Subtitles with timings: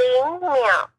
[0.00, 0.90] 零秒。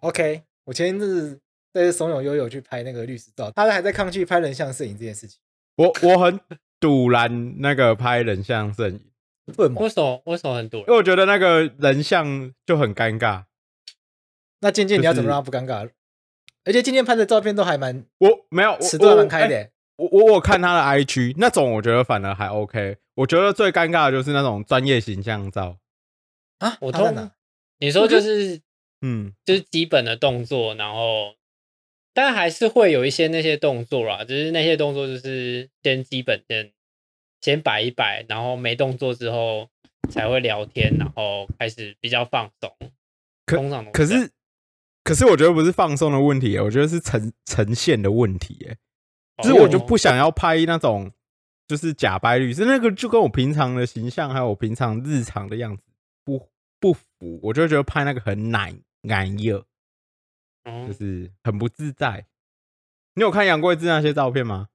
[0.00, 1.40] OK，我前一阵子
[1.72, 5.40] 在怂恿悠悠去拍那个律师照，他还在抗拒拍人像摄影这件事情。
[5.76, 6.40] 我我很
[6.78, 9.00] 堵拦那个拍人像摄影，
[9.56, 9.88] 为什么为？
[9.88, 13.44] 什么为什么很堵因为我觉得那个人像就很尴尬。
[14.60, 15.90] 那渐渐你要怎么让他不尴尬？
[16.64, 19.70] 而且今天拍的照片都还蛮我没有我尺度还蛮开的、哎
[20.00, 22.96] 我我我看他的 IG 那种，我觉得反而还 OK。
[23.16, 25.76] 我觉得最尴尬的就是那种专业形象照。
[26.60, 26.78] 啊！
[26.80, 27.32] 我通他在哪？
[27.80, 28.60] 你说就是
[29.02, 31.34] 嗯，就是基本的动作，然后
[32.14, 36.70] 但还是会有一些那些动作啦，就是那些动作就是先基本先
[37.40, 39.68] 先摆一摆，然后没动作之后
[40.10, 42.72] 才会聊天，然后开始比较放松。
[43.46, 44.30] 可通常可是
[45.02, 48.66] 可是我觉得不是放松的问题，我觉得是呈呈现的问题。
[48.68, 48.76] 哎，
[49.42, 51.10] 就是我就不想要拍那种
[51.66, 55.82] 就是假白律师，那个就跟我平常的形象还有我平常日常的样子
[56.24, 56.48] 不
[56.78, 59.64] 不服，我就觉得拍那个很奶奶热，
[60.64, 62.26] 哦就是很不自在。
[63.14, 64.68] 你有看杨贵志那些照片吗？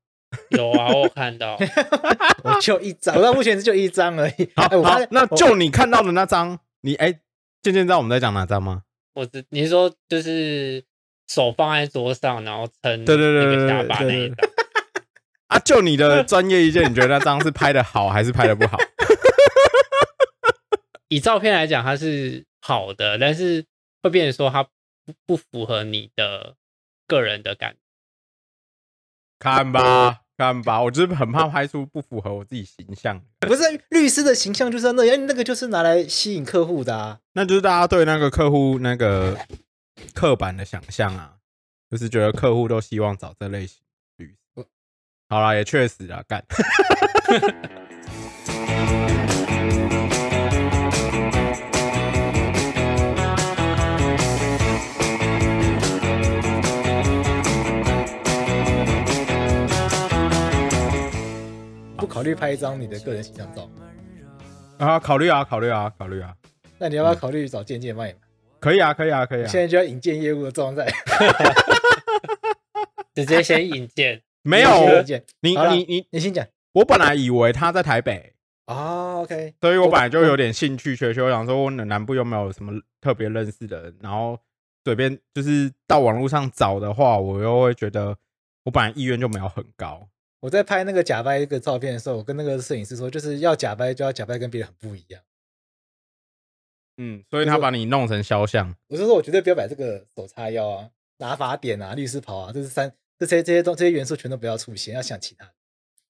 [0.49, 1.57] 有啊，我有看到，
[2.43, 4.49] 我就一张，我到目前就一张而已。
[4.55, 7.11] 好哎，我，好那就你看到的那张，你哎，
[7.61, 8.83] 渐渐知道我们在讲哪张吗？
[9.13, 10.83] 我知你是说就是
[11.27, 14.37] 手放在桌上，然后撑对对对下巴那对对对一张。
[15.47, 18.77] 啊，就你的专业意见，你觉得那张是拍的好还是拍的不好？
[21.08, 23.66] 以照片来讲，它是好的，但是
[24.02, 26.56] 会变成说它不不符合你的
[27.08, 27.78] 个人的感觉。
[29.38, 37.20] 看吧，看吧，我就是很怕拍出不符合我自己形象，不是律师的形象就是那样，那个就是拿来吸引客户的啊。
[37.33, 39.38] 那就是大家对那个客户那个
[40.14, 41.36] 刻板的想象啊，
[41.92, 43.81] 就是觉得客户都希望找这类型
[44.17, 44.66] 律师。
[45.28, 46.44] 好啦，也确实啊，干。
[62.15, 63.70] 考虑拍一张你的个人形象照，
[64.77, 66.33] 啊，考虑啊，考虑啊，考虑啊，
[66.80, 68.17] 那你要不要考虑找健健帮你买？
[68.61, 69.59] 可以啊，可以啊，可以啊现。
[69.59, 70.87] 在就要引荐业务的状态，
[73.14, 74.70] 直接先引荐，没有
[75.42, 78.33] 你你你，你先讲我本来以为他在台北，
[78.67, 79.20] 啊。
[79.20, 82.71] OK，所以我本来就有点兴趣学学，我想说我南部又没有什么
[83.02, 84.39] 特别认识的人，然后
[84.86, 88.15] 随便就是到网络上找的话，我又会觉得
[88.64, 90.08] 我本来意愿就没有很高。
[90.41, 95.21] 我在拍那个假掰一个照片的时候，我跟那个摄影师说，就是要假掰就要假掰跟别人很不一样。
[96.97, 105.51] 嗯，所以他把你弄成肖像，我是说，我绝对不要摆这个手叉腰啊、拿法典啊、律师袍啊，这是三这些这些东这些元素全都不要出现，要想其他的。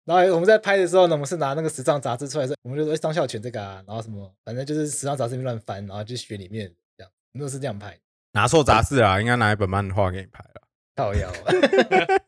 [0.06, 7.98] 然后我们在拍的时候呢，我们是拿那个时尚杂志出来说，我们就说诶张孝全这个啊，然后什么，反正就是时尚杂志里面乱翻，然后就学里面这样，我们都是这样拍。
[8.34, 10.62] 拿错杂志啊，应该拿一本漫画给你拍了。
[10.96, 11.34] 靠腰、啊。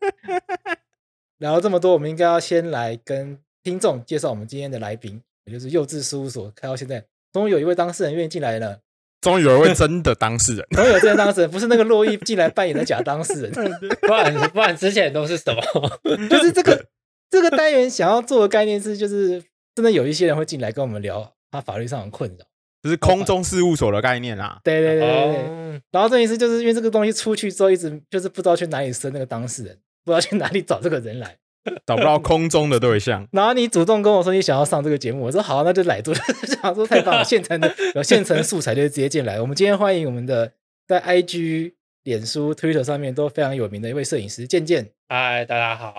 [1.40, 7.02] 聊了这么多，我们应该要先来跟听众介绍我们今天的来宾，也就是幼稚事务所开到现在，
[7.32, 8.80] 终于有一位当事人愿意进来了。
[9.22, 13.52] 终于有一位 真的当事人，终于有真的当事人，不是那个洛伊进来扮演的假当事人，
[14.00, 15.60] 不然不然之前都是什么？
[16.28, 16.86] 就是这个
[17.30, 19.42] 这个单元想要做的概念是，就是
[19.74, 22.44] 真的有一些人会进来跟我们聊他法律上的困扰。
[22.82, 24.58] 就是空中事务所的概念啦。
[24.64, 25.36] 对对对对对。
[25.36, 31.36] 哦，然后这意思就是因为这个东西出去之后，一直就是不知道去哪里生那个当事人，不知道去哪里找这个人来。
[31.84, 36.14] 找不到空中的对象，然后你主动跟我说你想要上这个节目，我说好，那就来做。
[36.62, 39.38] 想说太棒了， 现成的有现成素材就直接进来。
[39.38, 40.50] 我们今天欢迎我们的
[40.88, 41.74] 在 IG、
[42.04, 44.90] 脸书、Twitter 上面都非常有名的一位摄影师健健。
[45.06, 45.92] 嗨，大家好，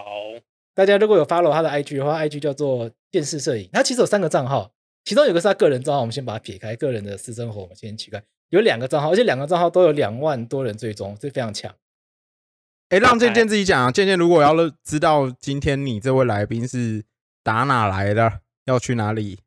[0.73, 4.71] 大家如果有 follow 他的 IG 的话，IG 叫做电视摄影，他其实有三个账号，
[5.05, 8.19] 其中有个是他个人账号，我们先把它撇开，个人的私生活我们先取开。
[8.49, 11.71] 有两个账号，而且两个账号都有两万多人追踪，这非常强。
[12.91, 13.89] 哎、让健健自己讲啊。
[13.89, 14.53] 健健如果要
[14.83, 17.05] 知道今天你这位来宾是
[17.41, 19.39] 打哪来的，要去哪里，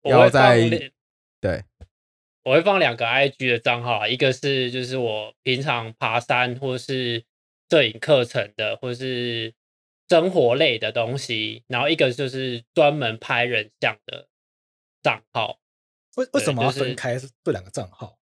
[0.00, 0.90] 我会要在
[1.38, 1.64] 对，
[2.44, 7.24] 我会放两个 IG 的账号啊，一个是就是我平常爬山或是
[7.68, 9.52] 摄影课程的，或是
[10.08, 14.28] 生活类的东西，然后一个就是专门拍人像的
[15.02, 15.58] 账号，
[16.16, 18.16] 为为什么要就是分开这两个账号？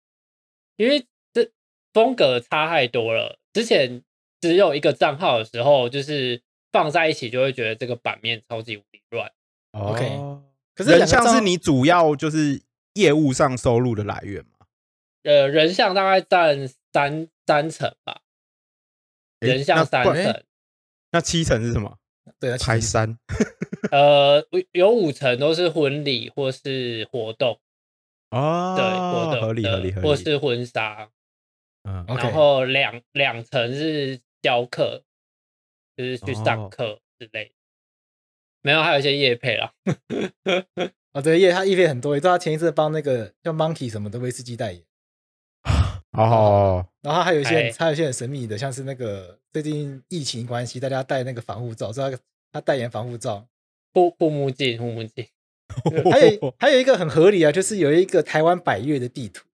[0.77, 1.51] 因为这
[1.93, 3.39] 风格差太多了。
[3.53, 4.03] 之前
[4.43, 9.33] 只有一个账号的时候，就是放在一起就会觉得这个版面超级无敌乱。
[9.71, 10.45] OK 哦
[10.75, 12.63] 可是人像是你主要就是
[12.95, 14.67] 业务上收入的来源嘛？
[15.23, 18.23] 呃，人像大概占三三成吧，
[19.41, 20.43] 诶人像三成，
[21.11, 21.99] 那七成是什么？
[22.41, 23.19] 对啊，拍三
[23.91, 24.43] 呃，
[24.73, 27.61] 有五成都是婚礼或是活动，
[28.31, 31.11] 哦，对，活动合理合理合理，或是婚纱，
[31.83, 35.05] 嗯 OK 然后两两层是教课，
[35.97, 37.53] 就是去上哦课之类的。
[38.61, 39.73] 没有，还有一些业配啦。
[41.15, 44.83] 哦，对，叶他叶配很多，也知道他前一次帮那个叫 Monkey 什么的威士忌代言，
[46.13, 52.19] 哦，然后他还有一些哎还有一些很神秘的，像是那个最近疫情关系，大家戴那个防护罩，知道他
[52.53, 53.47] 他代言防护罩，
[53.93, 55.27] 护护目镜，护目镜。
[56.11, 59.47] 还有还有一个很合理啊，就是有一个台湾百越的地图，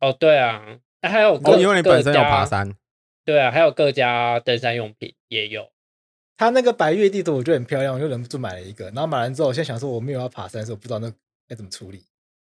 [0.00, 2.74] 哦，对啊，还有各哦，因为你本身有爬山，
[3.24, 5.70] 对啊，还有各家登山用品也有。
[6.36, 8.86] 他那个白月地图我觉得很漂亮，我就忍不住买了一个。
[8.86, 11.12] 然后买完之后，我现在想说我没有要爬山，所以我不知道那
[11.46, 12.04] 该怎么处理。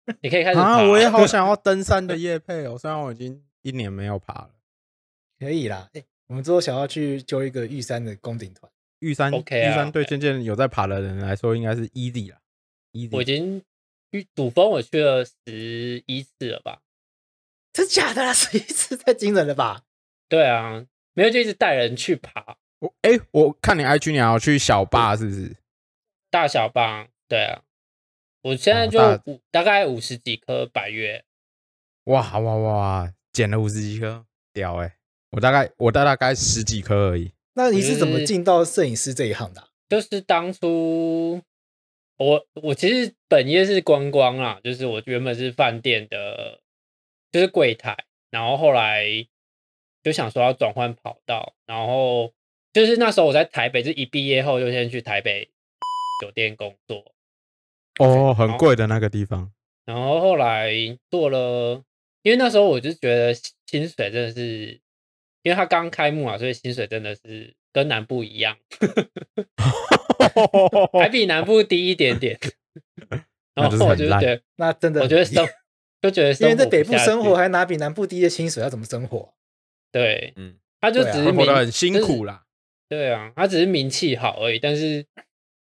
[0.21, 4.51] 你可以开始啊，我也好想 要登山的夜配哦，虽然我已经一年没有爬了。
[5.39, 12.39] 可以啦，哎，我们之后想要去揪一个玉山的攻顶团，玉山 OK 啊玉山对渐渐有在爬的人来说，应该是 easy 啦
[12.93, 13.09] ，easy。
[13.15, 13.61] 我已经
[14.11, 16.81] 去主峰，我去了十一次了吧？
[17.71, 18.33] 真假的啦？
[18.33, 19.83] 十一次太惊人了吧？
[20.29, 25.55] 对啊，没有就一直带人去爬我哎、我看你 IG 你还要去小坝是不是？
[26.29, 27.07] 大小坝。
[27.29, 27.61] 对啊，
[28.41, 31.25] 我现在就哦大、大概五十几颗百月，
[32.05, 34.95] 哇哇哇，捡了五十几颗，屌哎、
[35.31, 37.33] 我大概我大概十几颗而已。
[37.55, 41.41] 那你是怎么就是进到摄影师这一行的啊、就是当初
[42.17, 46.61] 我我其实本业是观光啊，就是我原本是饭店的，
[47.29, 49.03] 就是柜台，然后后来
[50.03, 52.33] 就想说要转换跑道，然后
[52.73, 55.49] 就是那时候我在台北，就一毕业后就先去台北
[56.21, 57.13] 酒店工作，
[57.99, 59.51] 哦，很贵的那个地方。
[59.85, 60.71] 然后后来
[61.09, 61.81] 做了，
[62.21, 64.79] 因为那时候我就觉得薪水真的是，
[65.43, 68.57] 因为他刚开幕啊，所以薪水真的是跟南部一样，
[70.93, 72.37] 还比南部低一点点。
[73.55, 75.47] 然后我就觉得，那真的，我觉得生
[76.01, 79.33] 就觉得因生活为在北部生活，还拿比南部低的薪水，要怎么生活？
[79.91, 82.45] 对，嗯，他就只是名活得很辛苦啦。
[82.89, 85.05] 对啊，他只是名气好而已，但是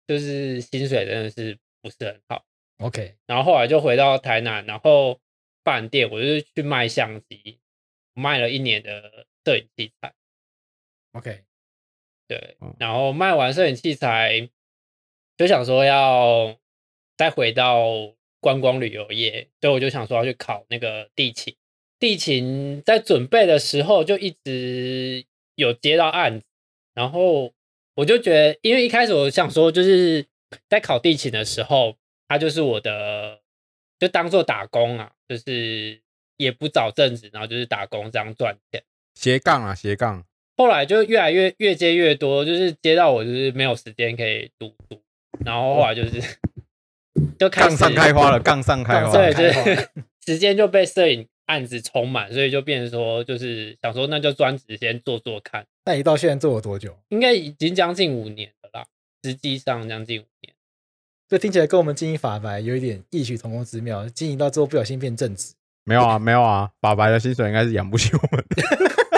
[0.07, 2.45] 就是薪水真的是不是很好。
[2.79, 5.21] OK，然后后来就回到台南，然后
[5.65, 7.59] 饭店，我就是去卖相机，
[8.15, 10.15] 卖了一年的摄影器材。
[11.13, 11.43] OK，
[12.29, 14.49] 对哦，然后卖完摄影器材，
[15.37, 16.57] 就想说要
[17.17, 21.57] 再回到观光旅游业，所以我就想说要去考那个地勤。
[21.99, 25.25] 地勤在准备的时候就一直
[25.57, 26.47] 有接到案子，
[26.95, 27.53] 然后
[27.97, 30.25] 我就觉得，因为一开始我想说，就是
[30.69, 31.97] 在考地勤的时候，
[32.29, 33.41] 他就是我的，
[33.99, 36.01] 就当做打工啊，就是
[36.37, 38.83] 也不找正职，然后就是打工这样赚钱。
[39.15, 40.25] 斜杠啊，斜杠。
[40.57, 45.03] 后来就越来越越接越多，就是接到我就是没有时间可以读书，
[45.45, 46.21] 然后后来就是
[47.39, 49.13] 就开始杠上开花了，杠上开花。
[49.13, 49.89] 对，开花就是
[50.27, 56.95] 时间就被摄影案子充满，所以就变成说就是想说那就专职先做做看，那你到现在做了多久？
[57.09, 58.87] 应该已经将近五年了啦，
[59.25, 60.55] 实际上将近五年。
[61.27, 65.55] 这听起来跟我们经营法白有一点异曲同工之妙，经营到之后不小心变正职。
[65.85, 68.45] 没有啊，没有啊，法白的薪水应该是养不起我们。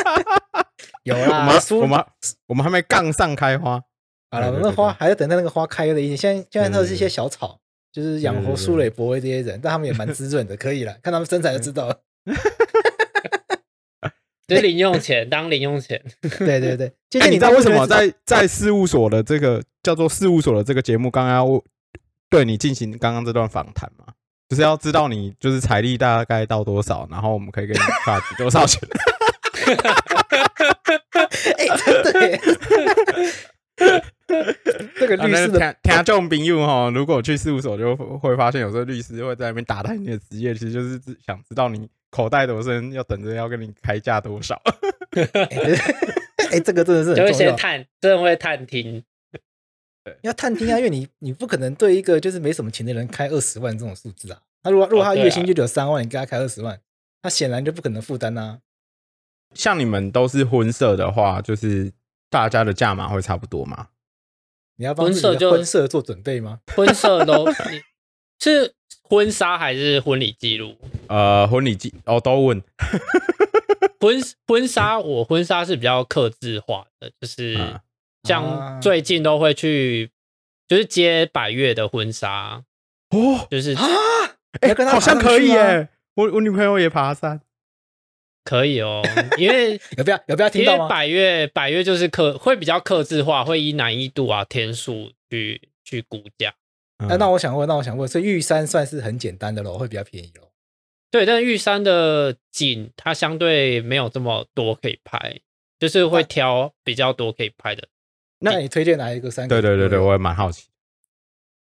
[1.03, 2.05] 有我啦，们书我们
[2.47, 3.83] 我们还没杠上开花。
[4.31, 6.17] 好了，那花还要等待那个花开的一点。
[6.17, 7.59] 现在现在都是一些小草，
[7.91, 12.01] 就是养活苏磊、博威这些人，但他们也蛮滋润的，可以了，看他们身材就知道了。
[14.47, 21.63] 就是零用钱当零用钱，对 对对， 就哎，是你知道为什么在在在事务所的这个叫做事务所的这个节目，刚刚要
[22.29, 24.07] 对你进行刚刚这段访谈吗？
[24.49, 28.81] 就是要知道你就是财力大概到多少，然后我们可以给你发起多少钱。
[31.57, 32.41] 哎，真的耶，
[34.99, 44.61] 这个律师的听听众朋友哈，如果去事务所就会发现，有时候律师会在那边打探你的职业，其实就是只想知道你口袋多深，要等着要跟你开价多少。
[46.51, 47.33] 哎，这个真的是就会。
[47.33, 49.05] 先探，真的会探听。
[50.03, 54.41] 对要探听啊，因为你你不可能对一个就是没什么钱的人开二十万这种数字啊。
[54.63, 56.81] 他如果如果他月薪就只有三万，你给他开二十万，
[57.23, 58.61] 他显然就不可能负担啊。
[59.55, 61.93] 像你们都是婚社的话，就是
[62.29, 63.89] 大家的价码会差不多吗？
[64.77, 66.61] 你要帮婚社就婚摄做准备吗？
[66.75, 67.53] 婚社都
[68.39, 68.75] 是
[69.11, 70.77] 婚纱还是婚礼记录？
[71.09, 72.63] 呃，婚礼记哦都问，
[74.01, 77.81] 婚婚纱我婚纱是比较克制化的，就是啊
[78.23, 80.11] 像最近都会去，
[80.69, 82.63] 就是接百越的婚纱，
[83.11, 83.83] 哦，就是啊，
[84.91, 85.89] 好像可以耶。
[86.15, 87.41] 我我女朋友也爬山，
[88.45, 89.03] 可以哦，
[89.37, 90.85] 因为有不要有不要听到吗？
[90.85, 96.55] 因为百越百越就是克会比较克制化，会依难易度啊天数去去估价。
[97.09, 100.51] 哎，那我想问，那我想问，所以玉山算是很简单的咯，会比较便宜喽。
[101.11, 105.41] 对，但玉山的景它相对没有这么多可以拍，
[105.79, 107.89] 就是会挑比较多可以拍的。
[108.41, 109.49] 那你推荐哪一个山？
[109.49, 110.69] 对对对对，我也蛮好奇。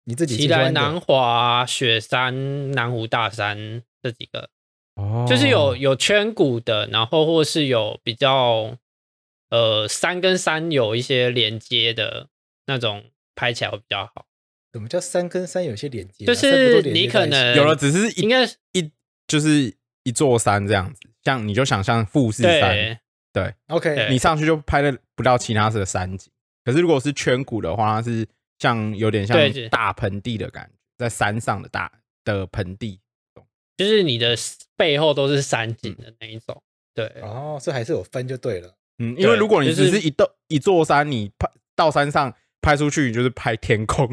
[0.04, 4.48] 你自己奇来南华、雪山、南湖大山这几个，
[4.94, 8.76] 哦，就是有有圈谷的，然后或是有比较
[9.50, 12.28] 呃山跟山有一些连接的
[12.66, 13.04] 那种，
[13.34, 14.26] 拍起来会比较好。
[14.72, 16.24] 什么叫山跟山有些连接？
[16.24, 18.90] 就是你可能有了，只是应该一
[19.26, 19.74] 就是
[20.04, 22.98] 一座山这样子，像你就想象富士山，
[23.32, 26.30] 对，OK，你上去就拍的不到其他的山景。
[26.64, 28.26] 可是如果是圈谷的话，它是
[28.58, 29.36] 像有点像
[29.70, 31.90] 大盆地的感觉，在山上的大
[32.24, 33.00] 的盆地，
[33.76, 34.36] 就是你的
[34.76, 36.62] 背后都是山景的那一种。
[36.94, 38.76] 对，哦，这还是有分就对了。
[38.98, 44.08] 嗯，因为如果你只是一栋一座山，你拍到山上拍出去，你就是拍天空，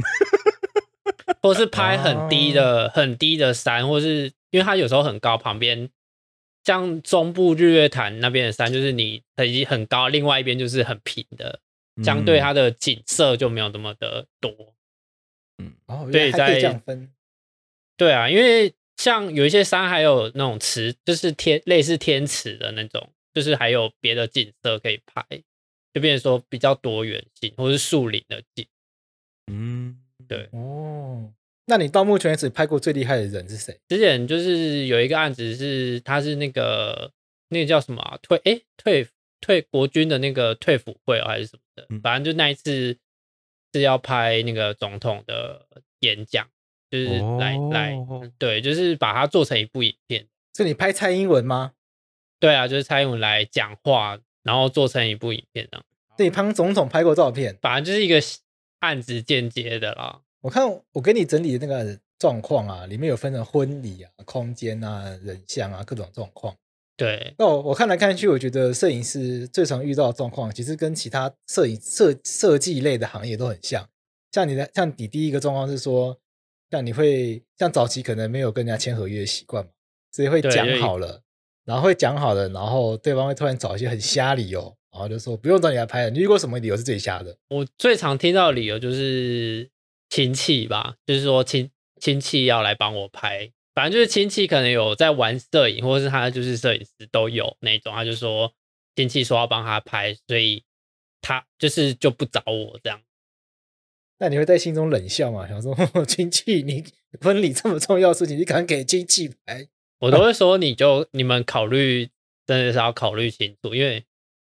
[1.42, 5.89] 或是拍很低的很低的山，或是因为它有时候很高，旁边
[6.63, 11.60] 像中部日月潭那边的山，就是你已经很高，另外一边就是很平的。
[12.04, 14.75] 相对它的景色就没有那么的多，
[15.58, 17.12] 嗯，哦，对，在这样分，
[17.98, 25.25] 对啊，因为像有一些山还有那种池，就是天类似天池的那种，就是还有别的景色可以拍，
[25.98, 28.66] 就变成说比较多元性，或是树林的景，
[29.51, 31.34] 嗯，对，哦，
[31.66, 33.80] 那你到目前为止拍过最厉害的人是谁？
[33.88, 37.12] 之前就是有一个案子是，他是那个
[37.50, 39.08] 那个叫什么退哎退。
[39.39, 42.98] 退国军的那个退辅会还是什么的，反正就那一次
[43.72, 45.63] 是要拍那个总统的
[46.00, 46.50] 演讲，
[46.89, 47.96] 就是来来，
[48.39, 50.27] 对，就是把它做成一部影片。
[50.56, 51.74] 是你拍蔡英文吗？
[52.39, 55.80] 对啊，就是蔡英文来讲话，然后做成一部影片呢。
[56.18, 58.20] 你帮总统拍过照片，反正就是一个
[58.80, 60.22] 案子间接的啦。
[60.42, 66.56] 我看我给你整理的那个状况啊，里面有分成婚礼啊、空间啊、人像啊各种状况。
[66.96, 73.88] 对，那我我看来看去，我觉得摄影师最常遇到的状况，其实跟其他摄影设设计类的行业都很像。
[74.32, 76.18] 像你的，像你第一个状况是说，
[76.72, 79.70] 像你会像早期可能没有跟人家签合约的习惯嘛，
[80.12, 81.22] 所以会讲好了，
[81.67, 86.09] 然后会讲好的，然后对方会突然找一些很瞎理由，然后就说不用找你来拍了。
[86.09, 87.38] 你遇过什么理由是最瞎的？
[87.50, 89.69] 我最常听到的理由就是
[90.09, 91.69] 亲戚吧，就是说亲
[92.00, 93.51] 亲戚要来帮我拍。
[93.75, 98.53] 反正就是亲戚可能有在玩摄影，或者是他就是摄影师都有那种，他就说
[98.95, 100.63] 亲戚说要帮他拍，所以
[101.21, 103.01] 他就是就不找我这样。
[104.19, 105.45] 那你会在心中冷笑吗？
[105.45, 105.75] 想说
[106.07, 106.86] 亲戚，你
[107.21, 109.67] 婚礼这么重要的事情，你敢给亲戚拍？
[110.00, 112.10] 我都会说，你就你们考虑
[112.46, 114.06] 真的是要考虑清楚，因为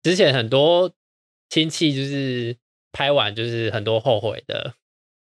[0.03, 0.93] 之前很多
[1.49, 2.57] 亲戚就是
[2.93, 4.75] 拍完就是很多后悔的。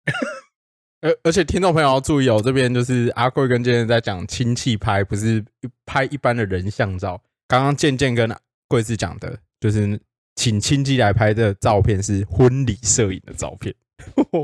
[1.03, 5.45] 而而且听众朋友要注意哦，这边就是阿贵跟健健在讲亲戚拍，不是
[5.85, 7.23] 拍一般的人像照。
[7.47, 8.35] 刚刚健健跟
[8.67, 10.01] 贵子讲的，就是
[10.35, 13.75] 请亲戚来拍的照片是婚礼摄影的照片。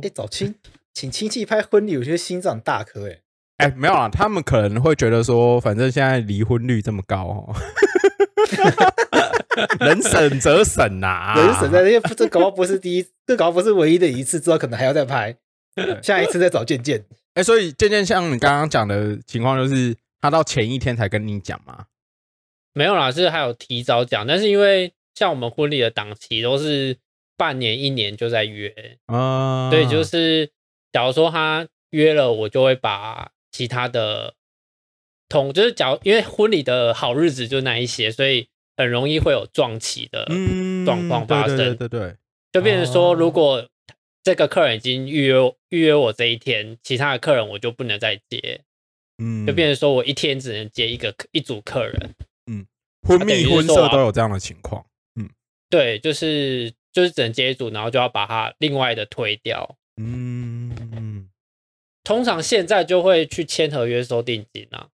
[0.02, 0.54] 哎，找亲
[0.92, 3.22] 请亲戚拍婚礼，我觉得心脏大颗哎。
[3.58, 7.54] 哎，没有啊，他们可能会觉得说，反正现在离婚率这么高哦，
[9.80, 15.36] 能省则省呐，能省在，因为 这搞不是第一，这搞不是唯一的一次，之后可能还要再拍。
[16.02, 17.04] 下一次再找健健。
[17.34, 21.86] 哎，所以健健像你刚刚讲的情况，就是他到前一天才跟你讲吗？
[22.74, 26.98] 没有啦，是还有提早讲，但是因为像我们婚礼的档期都是
[27.36, 30.50] 半年、一年就在约啊，对，就是
[30.92, 34.34] 假如说他约了，我就会把其他的
[35.28, 40.26] 同，就是假如因为婚礼的好日子就那一些，所以很容易会有撞期的
[40.84, 42.16] 状况发生，对对对，
[42.50, 43.68] 就变成说如果。
[44.24, 45.34] 这个客人已经预约
[45.70, 48.60] 预约我这一天，其他的客人我就不能再接，
[49.18, 52.14] 嗯，就变成说我一天只能接一个一组客人，
[52.46, 52.64] 嗯，
[53.02, 55.28] 婚蜜婚社都有这样的情况，嗯，
[55.68, 60.41] 对，就是就是只能接一组，然后就要把它另外的推掉，嗯，
[62.04, 64.88] 通常现在就会去签合约收定金啊，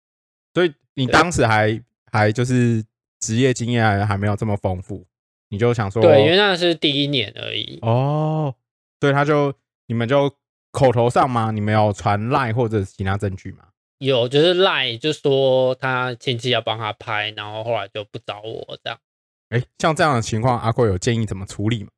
[0.53, 2.83] 所以你当时还还就是
[3.19, 5.05] 职业经验还还没有这么丰富，
[5.49, 8.53] 你就想说，对，因为那是第一年而已，哦。
[8.99, 9.53] 所以他就
[9.85, 10.33] 你们就
[10.71, 11.51] 口头上吗？
[11.51, 13.59] 你们有传赖或者其他证据吗？
[13.99, 18.99] 有，就是赖就说他亲戚要帮他拍，然后后来就不找我这样。
[19.49, 21.89] 哎，像这样的情况，阿贵有建议怎么处理吗？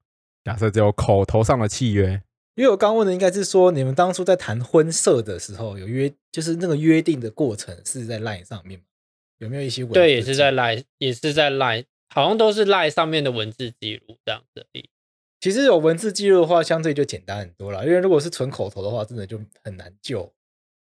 [0.44, 2.22] 假设只有口头上的契约，
[2.60, 8.82] 因为我刚问的应该是说，你们当初在谈婚色的时候有约，就是那个约定的过程是在 LINE 上面
[9.38, 9.94] 有没有一些文字？
[9.94, 14.66] 对，也是在 LINE，，也是在 LINE，，好像都是 LINE 上面的文字记录这样子。
[15.40, 17.86] 其实有文字记录的话，相对就简单很多了。
[17.86, 20.30] 因为如果是纯口头的话，真的就很难救。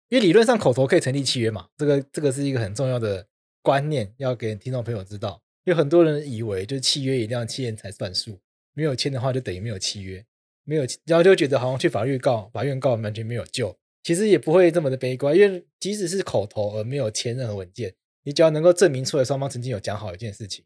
[0.09, 3.27] 因为理论上口头可以成立契约嘛，这个这个是一个很重要的
[3.61, 5.39] 观念，要给听众朋友知道。
[5.65, 8.39] 有很多人以为就是契约一定要签才算数，
[8.73, 10.25] 没有签的话就等于没有契约，
[10.67, 13.73] 没有然后就觉得好像去法律告法院告完全没有救。
[14.03, 20.65] 其实也不会这么的悲观，因为即使是口头而没有签任何文件，你只要能够证明出来双方曾经有讲好一件事情，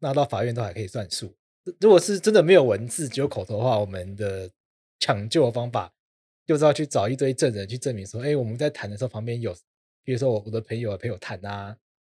[0.00, 1.36] 那到法院都还可以算数。
[1.80, 4.50] 如果是真的没有文字，只有口头的话，我们的
[4.98, 5.92] 抢救方法
[6.46, 9.54] 就是要去找一堆证人去证明说，哎，我们在谈的时候旁边有，
[10.02, 11.76] 比如说我我的朋友陪我谈啊，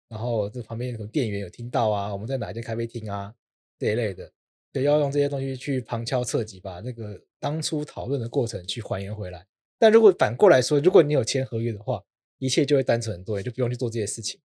[0.09, 3.33] 然后这旁边有什么店员有听到啊，我们在哪一间咖啡厅啊
[3.79, 4.31] 这一类的，
[4.73, 9.47] 对，要用这些东西去旁敲侧击把那个当初讨论的过程去还原回来。
[9.79, 12.03] 但如果反过来说，如果你有签合约的话，
[12.39, 14.41] 一切就会单纯很多，也就不用去做这些事情。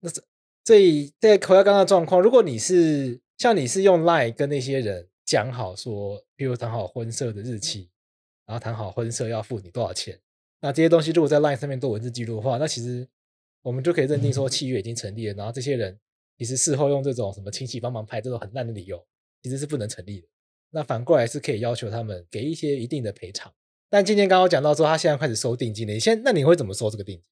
[0.00, 0.22] 那这
[0.62, 7.88] 这在回到刚刚的状况，如果你是像你是用 Line 跟那些人讲好说，比如谈好婚社的日期，
[8.44, 10.20] 然后谈好婚社要付你多少钱，
[10.60, 13.08] 那这些东西如果在 Line 上面做文字记录的话，那其实
[13.62, 15.34] 我们就可以认定说契约已经成立了。
[15.34, 15.98] 然后这些人
[16.38, 19.04] 其实事后用这种什么亲戚帮忙拍这种很烂的理由，
[19.42, 20.28] 其实是不能成立的。
[20.70, 23.52] 那反过来是可以要求他们给一些一定的赔偿，
[23.90, 27.24] 但今天刚刚讲到说他现在开始收定金了，你现那你会怎么收这个定金？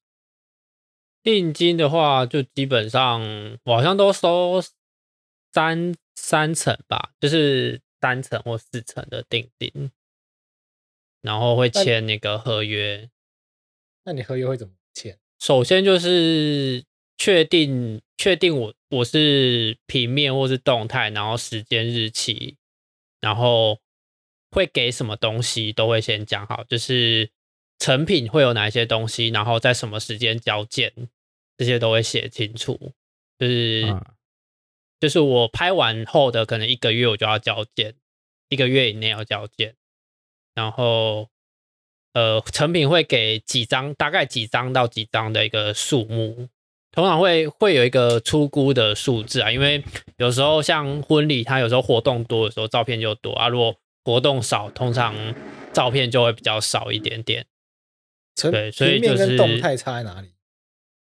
[1.23, 3.21] 定金的话，就基本上
[3.65, 4.63] 我好像都收
[5.53, 9.91] 三三层吧，就是三层或四层的定金，
[11.21, 13.11] 然后会签那个合约。
[14.05, 15.19] 那你合约会怎么签？
[15.39, 16.85] 首先就是
[17.19, 22.57] 确定确定我我是平面或是动态，然后时间日期。
[23.19, 23.81] 然后
[24.51, 27.31] 会给什么东西都会先讲好，就是
[27.79, 30.93] 成品会有哪一些东西，然后在什么时间交件，
[31.57, 32.93] 这些都会写清楚。
[33.39, 33.83] 就是
[35.01, 37.95] 就是我拍完后的可能一个月我就要交件，
[38.49, 39.75] 一个月以内要交件。
[40.55, 41.29] 然后
[42.13, 46.49] 呃，成品会给几张，大概几张到几张的一个数目。
[46.97, 49.85] 通常会会有一个出估的数字啊，因为
[50.17, 55.15] 有时候像婚礼，它有时候活动多的时候，照片就多啊；如果活动少，通常
[55.75, 57.45] 照片就会比较少一点点。
[58.51, 60.31] 对，所以就是动态差在哪里？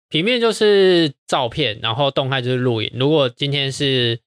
[0.10, 2.92] 平面就是照片，然后动态就是录影。
[2.96, 4.20] 如果今天是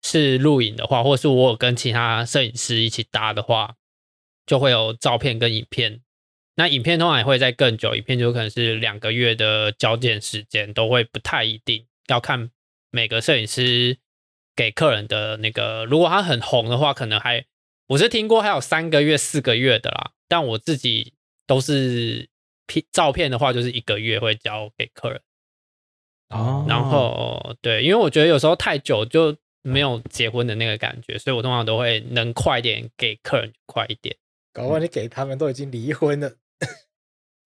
[0.00, 3.74] 是录影的话，或是我有跟其他摄影师一起搭的话，
[4.46, 6.02] 就会有照片跟影片。
[6.56, 12.50] 那影片通常也会在更久，影片就可能是两个月的交件时间，都会不太一定要看
[12.90, 13.98] 每个摄影师
[14.54, 15.84] 给客人的那个。
[15.84, 17.44] 如果他很红的话，可能还
[17.88, 20.12] 我是听过还有三个月、四个月的啦。
[20.28, 21.14] 但我自己
[21.46, 22.28] 都是
[22.66, 25.20] 片照片的话，就是一个月会交给客人。
[26.28, 34.16] 哦，然后对，因为我觉得有时候太久就没有结婚的那个感觉，所以我通常都会能快点给客人快一点。
[34.52, 36.36] 搞不好你给他们都已经离婚了。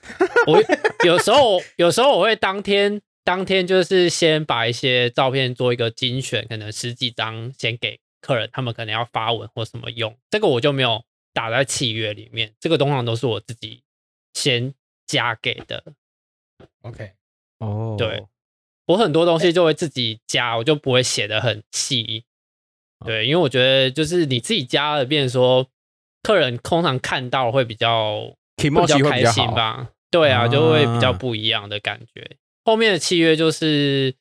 [0.46, 0.62] 我
[1.04, 13.82] 有时候，有时候我会当天当天就是先把一些照片做一个精选，可能十几张先给客人，他们可能要发文或什么用，这个我就没有打在契约里面，这个通常都是我自己
[14.34, 14.72] 先
[15.06, 15.82] 加给的。
[16.82, 17.12] OK，
[17.58, 18.24] 哦，对
[18.86, 22.24] 我很多东西就会自己加，我就不会写的很细。
[23.04, 25.68] 对，因为我觉得就是你自己加了，变说
[26.22, 28.34] 客人通常看到会比较。
[28.58, 32.36] 比较开心吧，对啊，就会比较不一样的感觉。
[32.64, 34.14] 后面的契约就是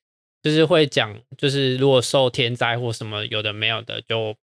[0.44, 4.36] 就是会讲，就是如果受天灾或什么有的没有的，就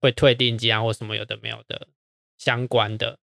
[0.00, 1.88] 会退定金啊，或什么有的没有的
[2.36, 3.18] 相关的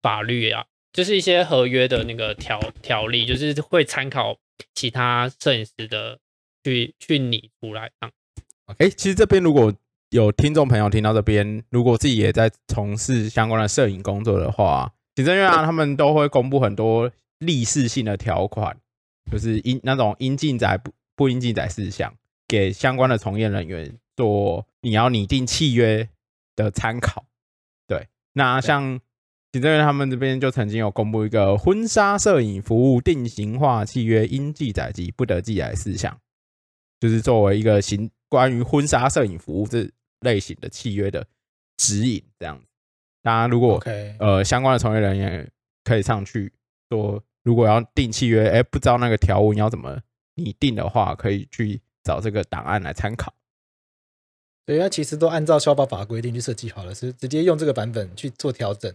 [0.00, 4.38] 法律啊，就是一些合约的那个条条例，就是会参考
[4.74, 6.18] 其他摄影师的
[6.64, 7.90] 去去拟出来。
[8.78, 9.72] 哎，其实这边如果
[10.10, 14.92] 有听众朋友听到这边，如果自己也在从事相关的摄影工作的话。
[15.16, 18.76] 行政院啊，他们都会公布很多历史性的条款，
[19.30, 22.14] 就是应那种应记载不不应记载事项，
[22.48, 26.08] 给相关的从业人员做你要拟定契约
[26.56, 27.24] 的参考。
[27.86, 29.00] 对，那像
[29.52, 36.18] 行政院他们这边就曾经有公布一个婚纱摄影服务定型化契约应记载及不得记载事项，
[36.98, 39.88] 就是作为一个行关于婚纱摄影服务这
[40.20, 41.24] 类型的契约的
[41.76, 42.66] 指引，这样子。
[43.24, 43.82] 大家如果
[44.18, 45.50] 呃相关的从业人员
[45.82, 46.52] 可以上去
[46.90, 49.98] 说，如果要订契约，哎，不知道那个条文要怎么
[50.34, 53.32] 拟定的话，可以去找这个档案来参考。
[54.66, 58.94] 对，它其实都按照消保法规定去设计好了，是直接用这个版本去做调整，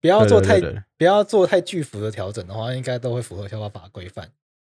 [0.00, 0.60] 不要做太
[0.98, 4.32] 不要做太巨幅的调整的话，应该都会符合消保法规范。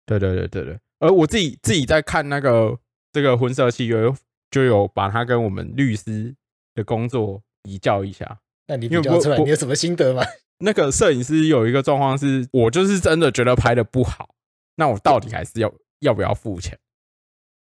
[0.05, 0.79] 对对对对对。
[0.99, 2.79] 而我自己自己在看那个
[3.11, 4.13] 这个婚社契约，
[4.51, 6.35] 就有把它跟我们律师
[6.75, 8.41] 的工作比较一下。
[8.69, 10.23] 那你比较出来，你有什么心得吗？
[10.59, 14.35] 那个摄影师有一个状况是，我就是真的觉得拍的不好，
[14.77, 16.79] 那我到底还是要要不要付钱？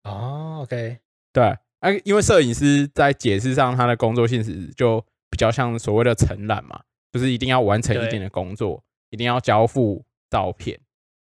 [0.03, 0.99] 哦，OK，
[1.31, 10.79] 对，哎、因为摄影师在解释上，他的工作性质就比较像所谓的承揽嘛，就是一定要完成一定的工作，一定要交付照片，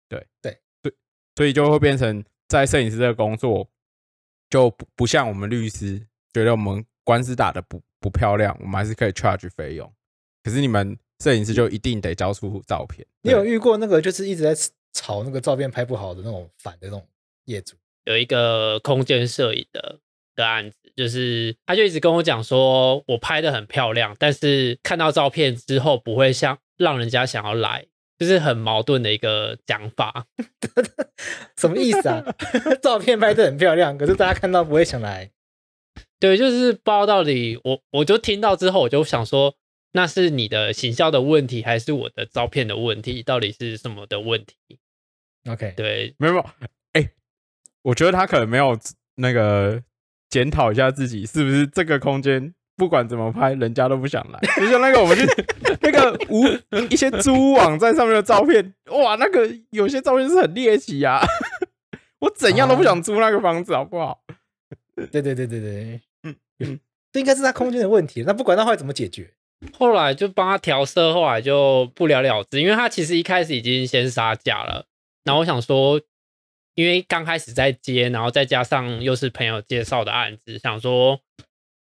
[0.09, 0.93] 对对对，
[1.35, 3.69] 所以就会变成在摄影师这个工作
[4.49, 9.91] 就不不像我们律师觉得我们官司打的不不漂亮，我们还是可以 charge 费用，
[10.43, 13.03] 可是你们摄影师就一定得交出照片。
[13.23, 14.53] 你有遇过那个就是一直在
[14.93, 17.03] 吵那个照片拍不好的那种反的那种
[17.45, 17.75] 业主？
[18.03, 19.97] 有一个空间摄影的
[20.35, 27.87] 的案子，就是他就一直跟我讲说，我拍的很漂亮，但是看到照片之后不会像让人家想要来，
[28.19, 30.27] 就是很矛盾的一个讲法。
[31.57, 32.23] 什么意思啊？
[32.83, 35.31] 照片拍的很漂亮，可是大家看到不会想来。
[36.19, 39.55] 对，就是不知道到底我我就听到之后，我就想说，
[39.91, 43.21] 那是你的行销的问题，还是我的照片的问题？
[43.21, 44.55] 到底是什么的问题
[45.49, 46.45] ？OK，对，没有，没有，
[46.93, 47.09] 哎、
[47.83, 48.77] 我觉得他可能没有
[49.15, 49.83] 那个
[50.29, 54.39] 检讨一下自己是不是这个空间，不管怎么拍，人家都不想来。
[54.57, 55.25] 就像那个我们去
[55.81, 56.45] 那个无
[56.89, 61.21] 一些租网站上面的照片，哇，那个有些照片是很猎奇啊，
[62.19, 64.21] 我怎样都不想租那个房子，好不好？
[64.95, 66.79] 对对对对对，嗯嗯，
[67.11, 68.23] 这应该是他空间的问题。
[68.25, 69.33] 那不管他后来怎么解决，
[69.77, 74.85] 后来就帮他调色，后来就不了了之，因为他其实一开始已经先杀价了。
[75.23, 75.99] 然后我想说，
[76.75, 81.19] 因为刚开始在接，然后再加上又是朋友介绍的案子，想说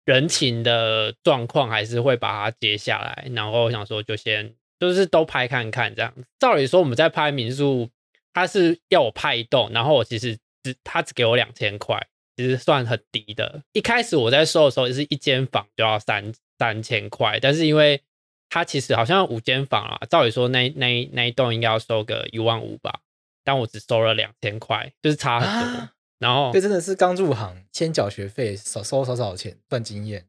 [0.05, 3.27] 人情的状况还是会把它接下来。
[3.33, 6.13] 然后我想说，就先就是都拍看看这样。
[6.39, 7.89] 照理说我们在拍民宿，
[8.33, 11.99] 他是要我拍一栋，然后我其实只他只给我两千块，
[12.35, 13.63] 其实算很低的。
[13.73, 18.01] 一开始我在收的时候，也是一间房就要三三千块，但是因为
[18.49, 22.99] 它其实好像五间房啊，照理说那那那一栋应该要收个一万五吧，
[23.43, 25.79] 但我只收了两千块，就是差很多。
[25.79, 30.25] 啊然后这真的是刚入行，先缴学费，少收少少钱赚经验。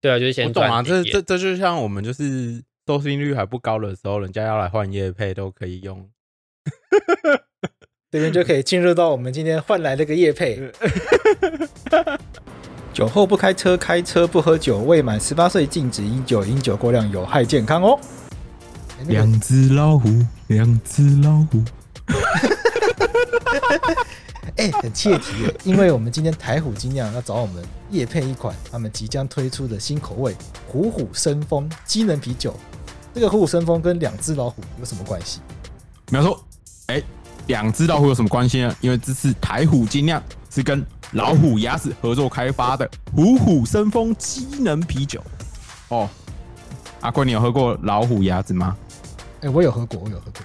[0.00, 6.10] 对啊，就是先我懂啊，这这这就像我们就是收视率还不高的时候，人家要来换夜配都可以用。
[8.12, 10.60] 这边就可以进入到我们今天换来的个夜配。
[12.92, 17.96] 酒后不开车，开车不喝酒，未满十八岁禁止饮酒，饮酒过量有害健康哦。
[18.98, 20.08] 哎那个只老虎，
[20.48, 21.62] 两只老虎。
[24.56, 30.34] 哎、很切题，因为我们今天台虎精酿要找我们夜配一款他们即将推出的新口味——
[30.66, 32.52] 虎虎生风机能啤酒。
[33.14, 35.38] 这个虎虎生风跟两只老虎有什么关系？
[36.10, 36.44] 没有错，
[36.88, 37.00] 哎，
[37.50, 38.72] 两只老虎有什么关系呢？
[38.80, 45.20] 因为这次台虎精酿是跟老虎牙齿合作开发的虎虎生风机能啤酒。
[45.88, 46.08] 哦，
[47.00, 48.76] 阿坤，你有喝过老虎牙子吗？
[49.42, 50.42] 哎、我有喝过，我有喝过。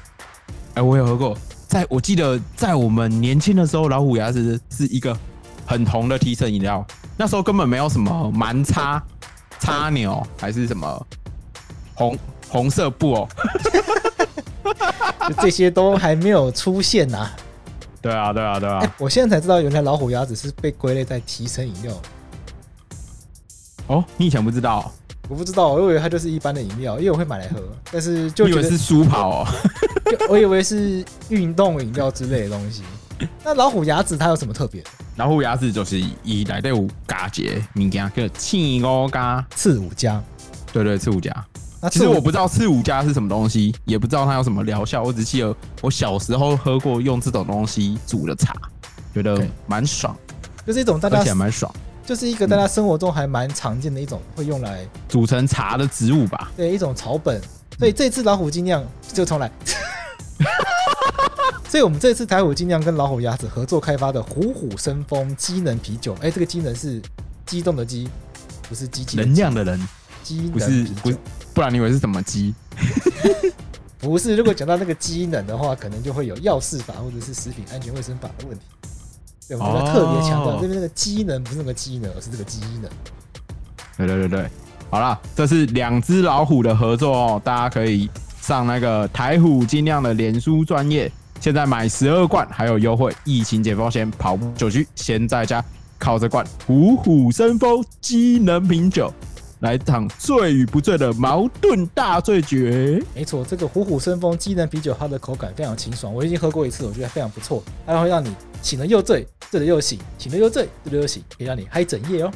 [0.73, 1.37] 哎，我有喝过，
[1.67, 5.15] 在我记得在我们年轻的时候，老虎牙子是一个
[5.63, 6.83] 很红的提神饮料，
[7.15, 9.01] 那时候根本没有什么蛮叉、
[9.59, 11.07] 叉牛还是什么
[11.93, 12.17] 红
[12.49, 13.29] 红色布哦。
[15.27, 17.29] 就 这些都还没有出现呐、
[18.01, 18.95] 对啊，对啊，对哎、啊。
[18.97, 21.93] 我现在才知道，原来老虎牙子是被归类在提神饮料。
[23.87, 24.85] 哦，你以前不知道哦、
[25.29, 29.47] 我不知道，我以为它就是一般的饮料，因为我会买来喝，但是就以为是舒跑哦？
[30.05, 32.83] 就我以为是运动饮料之类的东西。
[33.43, 34.83] 那老虎牙子它有什么特别？
[35.15, 40.21] 老虎牙子就是以内底有加节物件叫刺五加，刺五加。
[40.73, 41.31] 对对，刺五加。
[41.85, 48.55] 那其实我不知道刺五加是什么东西，也不知道它有什么疗效，我只记得我小时候喝过用这种东西煮的茶，
[49.13, 50.17] 觉得蛮爽，
[50.65, 51.71] 就是一种大家而且家蛮爽，
[52.03, 56.51] 就是一个大家生活中还蛮常见的一种会用来煮成茶的植物吧。
[56.57, 57.39] 对一种草本。
[57.77, 59.51] 所以这次老虎精酿就重来。
[61.69, 67.01] 所以我们这次台虎精酿跟老虎鸭子合作开发的虎虎生风机能啤酒，哎，这个机能是
[67.45, 68.09] 激动的机，
[68.69, 69.87] 不是机器的能量的人，
[70.23, 71.17] 机能不是不是，
[71.55, 72.53] 不然你以为是什么鸡？
[73.97, 78.65] 不是，如果讲到那个机能的话，可能就会有药事法或者是食品安全卫生法的问题。
[79.47, 82.91] 对，我们要特别强调哦这边那个机能不是那个机能，而是这个机能。
[83.97, 84.49] 对对对对，
[84.91, 88.09] 好了，这是两只老虎的合作哦，大家可以
[88.41, 95.63] 上那个台虎精酿的脸书专业，现在买十二罐还有优惠，疫情解封前跑步酒局先在家
[95.97, 99.11] 靠着罐虎虎生风机能品酒，
[99.65, 103.01] 来场醉与不醉的矛盾大对决。
[103.15, 107.63] 没错，这个虎虎生风机能啤酒，它的口感非常清爽，我已经喝过一次，我觉得非常不错。
[107.83, 112.31] 它会让你醒了又醉，醉了又醒，醒了又醉，醉了又醒，可以让你嗨整夜哦。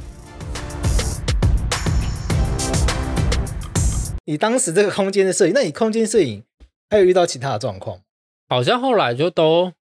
[4.25, 6.43] 你当时这个空间的摄影，那你空间摄影
[6.89, 7.99] 还有遇到其他的状况？
[8.47, 9.71] 好像后来就都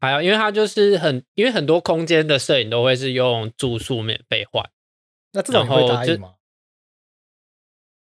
[0.00, 4.68] 还有，因为它就是很，因为很多空间的摄影都会是用住宿免费换。
[5.32, 6.30] 那这种你会答应吗？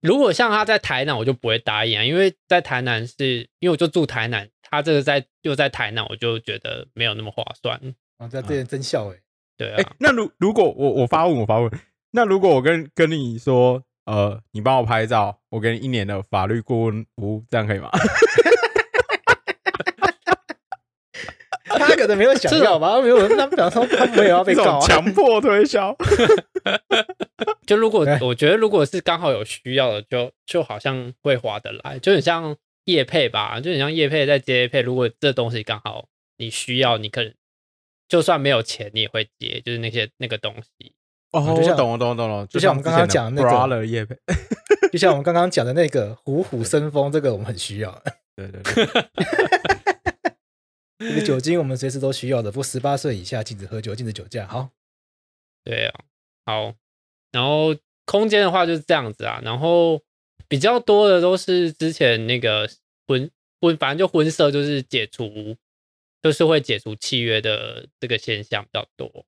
[0.02, 7.80] 如果像他在台南，我就不会答应啊，因为在台南是因为我就住台南，他这个在又在台南，我就觉得没有那么划算。
[8.18, 9.18] 啊，这这人真笑哎。
[9.58, 11.72] 对啊，那如如果我我发问我发问，
[12.12, 17.90] 那如果我跟跟你说，呃，你帮我拍照，我给你一年的法律顾问服务，这样可以吗？
[21.82, 25.96] 他可能没有想要吧，没有，他表示他没有要被告，强迫推销。
[27.66, 34.82] 就如果我觉得如果是刚好有需要的，就就好像会划得来，就很像叶配吧，就很像叶配在接配。
[34.82, 36.06] 如果这东西刚好
[36.38, 37.34] 你需要，你可能
[38.08, 40.94] 就算没有钱，你也会接，就是那些那个东西。
[41.32, 44.16] 哦，就像懂了，懂了，懂了，就像我们刚刚讲那个叶配，
[44.92, 48.04] 就像我们刚刚讲的那个虎虎生风，这个我们很需要。
[48.36, 48.86] 对对对。
[51.02, 54.46] 这个酒精我们随时都需要的，不过十八岁以下禁止喝酒，禁止酒驾。
[54.46, 54.70] 好，
[55.64, 56.04] 对啊，
[56.46, 56.76] 好。
[57.32, 60.02] 然后空间的话就是这样子啊，然后
[60.48, 62.70] 比较多的都是之前那个
[63.08, 65.56] 婚婚，反正就婚色就是解除，
[66.22, 69.26] 就是会解除契约的这个现象比较多。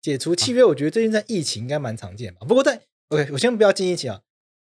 [0.00, 2.40] 解除契约，我觉得最近在疫情应该蛮常见吧。
[2.46, 4.22] 不过在 OK，我先不要进疫情啊。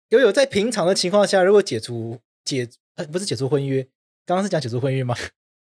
[0.09, 3.83] 有有在平常的情况下，如果解除解呃不是解除婚约，
[4.25, 5.15] 刚刚是讲解除婚约吗？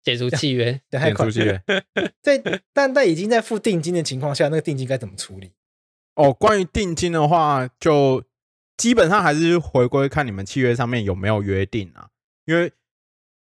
[0.04, 1.62] 解除契约，解除契约，
[2.24, 2.42] 在
[2.74, 5.52] 但在已经在付定金的情况下，那个定金该怎么处理？
[6.16, 8.24] 哦，关于定金的话，就
[8.78, 12.10] 基本上还是回归看你们契约上面有没有约定啊。
[12.46, 12.72] 因为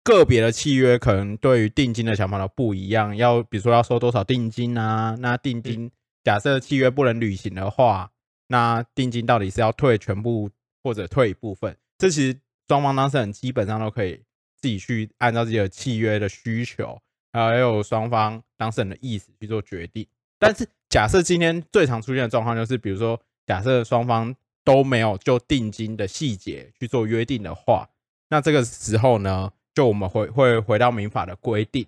[0.03, 5.15] 个别的契约可能对于定金的想法都不一样，要比如说要收多少定金啊？
[5.19, 5.91] 那定金
[6.23, 8.11] 假设契约不能履行的话，
[8.47, 10.49] 那定金到底是要退全部
[10.83, 11.75] 或者退一部分？
[11.97, 14.21] 这其实双方当事人基本上都可以。
[14.61, 17.01] 自己去按照自己的契约的需求，
[17.33, 20.05] 还有双方当事人的意思去做决定。
[20.37, 27.89] 但是，假设今天最常出现的状况就是，比如说，假设双方都没有就定金的细节去做约定的话，
[28.29, 31.85] 那这个时候呢，就我们会会回到民法的规定。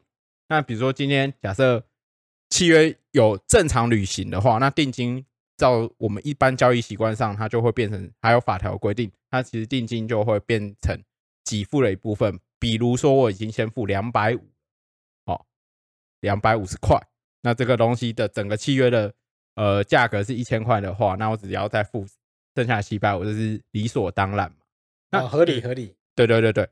[0.50, 1.84] 那比如说，今天假设
[2.50, 5.26] 契约有正常履行的话，那定金
[5.58, 11.02] 照我们一般交易习惯上，它就会变成还有法条规定，它其实定金就会变成
[11.44, 12.40] 给付的一部分。
[12.64, 14.40] 比如说我已经先付两百五，
[15.26, 15.46] 哦，
[16.22, 16.98] 两百五十块，
[17.42, 19.14] 那这个东西的整个契约的
[19.56, 22.08] 呃价格是一千块的话，那我只要再付
[22.56, 24.56] 剩下七百五，这是理所当然嘛？
[25.12, 25.94] 那合理合理。
[26.16, 26.70] 对对对对。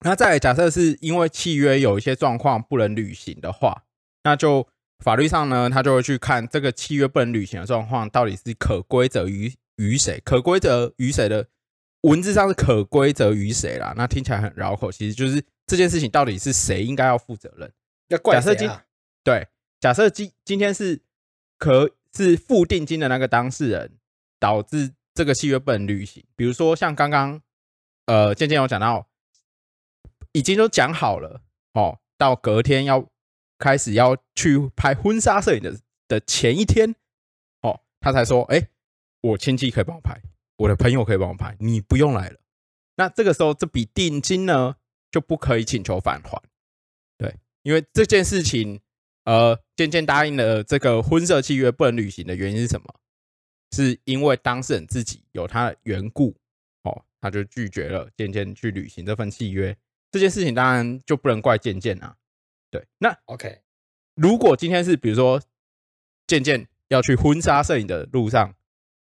[0.00, 3.84] 那再假设是因为契约有一些状况不能履行的话，
[4.22, 4.66] 那就
[5.00, 11.48] 法律上呢，他就会去看这个契约不能履行的状况到底是可归责于于谁，可归责于谁的。
[12.04, 13.94] 文字上是可归责于谁啦？
[13.96, 17.72] 那听起来很绕口，其实就是这件事情到底是谁应该要负责任？
[18.08, 18.84] 要怪谁啊？
[19.22, 19.48] 对，
[19.80, 21.00] 假设今今天是
[21.58, 23.92] 可是付定金的那个当事人
[24.38, 27.40] 导致这个契约不能履行，比如说像刚刚
[28.04, 29.08] 呃渐渐有讲到，
[30.32, 31.40] 已经都讲好了
[31.72, 33.08] 哦，到隔天要
[33.58, 36.94] 开始要去拍婚纱摄影的的前一天
[37.62, 38.68] 哦，他才说，哎，
[39.22, 40.20] 我亲戚可以帮我拍。
[40.56, 42.38] 我的朋友可以帮我拍，你不用来了。
[42.96, 44.76] 那这个时候，这笔定金呢
[45.10, 46.40] 就不可以请求返还。
[47.18, 48.80] 对，因为这件事情，
[49.24, 52.86] 呃，渐渐答应了这个婚摄契约不能履行的原因是什么？
[53.72, 56.36] 是因为当事人自己有他的缘故，
[56.84, 59.76] 哦，他就拒绝了渐渐去履行这份契约。
[60.12, 62.16] 这件事情当然就不能怪渐渐啊。
[62.70, 63.62] 对，那 OK，
[64.14, 65.42] 如果今天是比如说
[66.28, 68.54] 渐渐要去婚纱摄影的路上。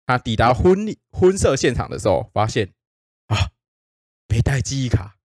[0.07, 2.69] 他抵达婚礼婚摄现场的时候，发现
[3.29, 3.49] 啊，
[4.29, 5.17] 没带记忆卡，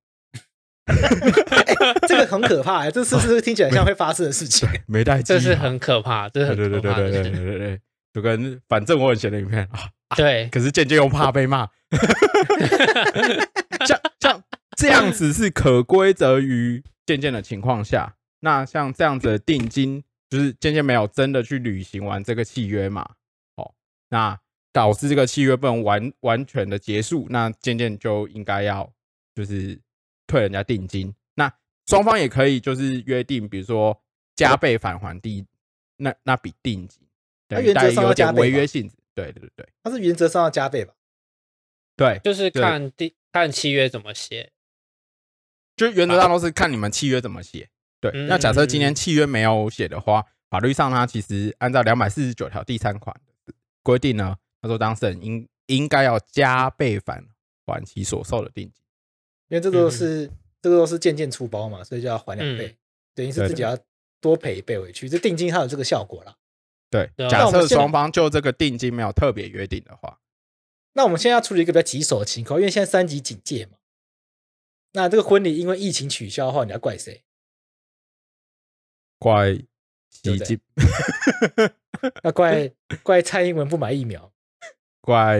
[2.07, 2.89] 这个很可怕。
[2.89, 4.69] 这是不是听起来像会发生的事情？
[4.87, 7.81] 没带，这是很可怕，这是很对对对对对对对对，
[8.13, 11.67] 就跟反正我很闲的影片啊，对，可是渐渐又怕被骂，
[13.85, 14.43] 像像
[14.77, 23.09] 这样子是可归责于渐渐的情况下，那像这样子的定金，就是渐渐没有真的去履行完这个契约嘛？
[23.57, 23.73] 哦，
[24.09, 24.39] 那。
[24.71, 28.91] 导致这个契约不能完完全的结束，那渐渐就应该要
[29.33, 29.79] 就是
[30.27, 31.13] 退人家定金。
[31.35, 31.51] 那
[31.87, 33.99] 双方也可以就是约定，比如说
[34.35, 35.43] 加倍返还第
[35.97, 37.01] 那那笔定金，
[37.47, 38.95] 它原则上有点违约性质。
[39.15, 40.93] 对对对，它是原则上要加倍吧？
[41.97, 44.51] 对，就是看第看契约怎么写，
[45.75, 47.69] 就原则上都是看你们契约怎么写。
[47.99, 53.19] 对，那假设今天契约没有写的话，法律上它其实按照两百四十九条第三款
[53.81, 54.37] 规定呢。
[54.61, 57.25] 他说：“当事人应应该要加倍返
[57.65, 58.83] 还其所受的定金。
[59.47, 60.29] 因为这个都是、
[60.61, 62.77] 这个都是件件出包嘛，所以就要还两倍，嗯
[63.15, 63.77] 等于是自己要
[64.21, 65.09] 多赔一倍回去。
[65.09, 66.35] 这定金它有这个效果啦。
[66.89, 70.19] 对假设双方就这个定金没有特别约定的话，
[70.93, 73.77] 那我们现在要处理一个比较棘手的情况，因为现在三级警戒嘛。
[74.93, 77.23] 那这个婚礼因为疫情取消的话，你要怪谁？
[79.19, 79.53] 怪
[80.09, 80.59] 习近，
[82.23, 82.71] 要怪
[83.03, 84.31] 怪蔡英文不买疫苗，
[85.09, 85.39] 怪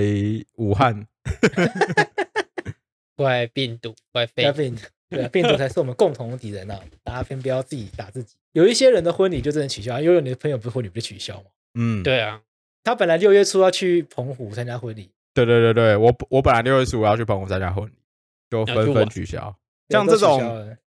[0.55, 1.05] 武汉，
[3.15, 4.75] 怪病毒，怪 病
[5.12, 6.79] 对啊，病毒才是我们共同的敌人啊！
[7.03, 8.36] 大家先不要自己打自己。
[8.53, 11.43] 有一些人的婚礼就真的取消，因为你的朋友不是婚礼不就取消吗？
[11.75, 12.41] 嗯，对啊，
[12.84, 17.93] 他本来六月初要去澎湖参加婚礼，对对对对，我我本来六月十五要去澎湖参加婚礼，
[18.49, 19.55] 就纷纷取消。
[19.89, 20.39] 像这种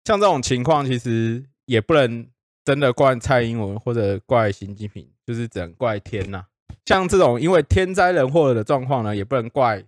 [0.06, 2.26] 像这种情况，其实也不能
[2.64, 6.46] 真的怪蔡英文或者怪习近平，就是只能怪天呐、
[6.84, 9.84] 像这种因为天灾人祸的状况呢，也不能怪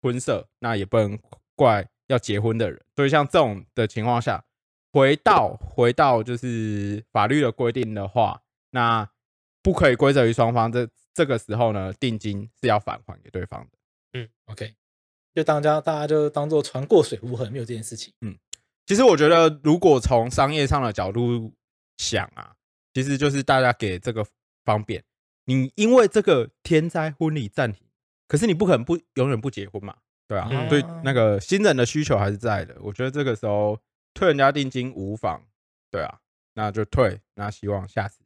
[0.00, 1.18] 婚社，那也不能
[1.54, 2.80] 怪要结婚的人。
[2.96, 4.44] 所以像这种的情况下，
[4.92, 9.08] 回到回到就是法律的规定的话，那
[9.62, 10.70] 不可以归责于双方。
[10.72, 13.70] 这这个时候呢，定金是要返还给对方的。
[14.14, 14.74] 嗯 OK，
[15.34, 18.12] 就当家大家就当做船过水无痕，没有这件事情。
[18.20, 18.36] 嗯
[18.84, 21.52] 其实我觉得，如果从商业上的角度
[21.98, 22.52] 想啊，
[22.92, 24.26] 其实就是大家给这个
[24.64, 25.02] 方便。
[25.44, 27.86] 你因为这个天灾婚礼暂停，
[28.28, 29.96] 可是你不可能不永远不结婚嘛，
[30.28, 32.76] 对啊，嗯所以那个新人的需求还是在的。
[32.80, 33.78] 我觉得这个时候
[34.14, 35.42] 退人家定金无妨，
[35.90, 36.20] 对啊，
[36.54, 37.20] 那就退。
[37.34, 38.20] 那希望下次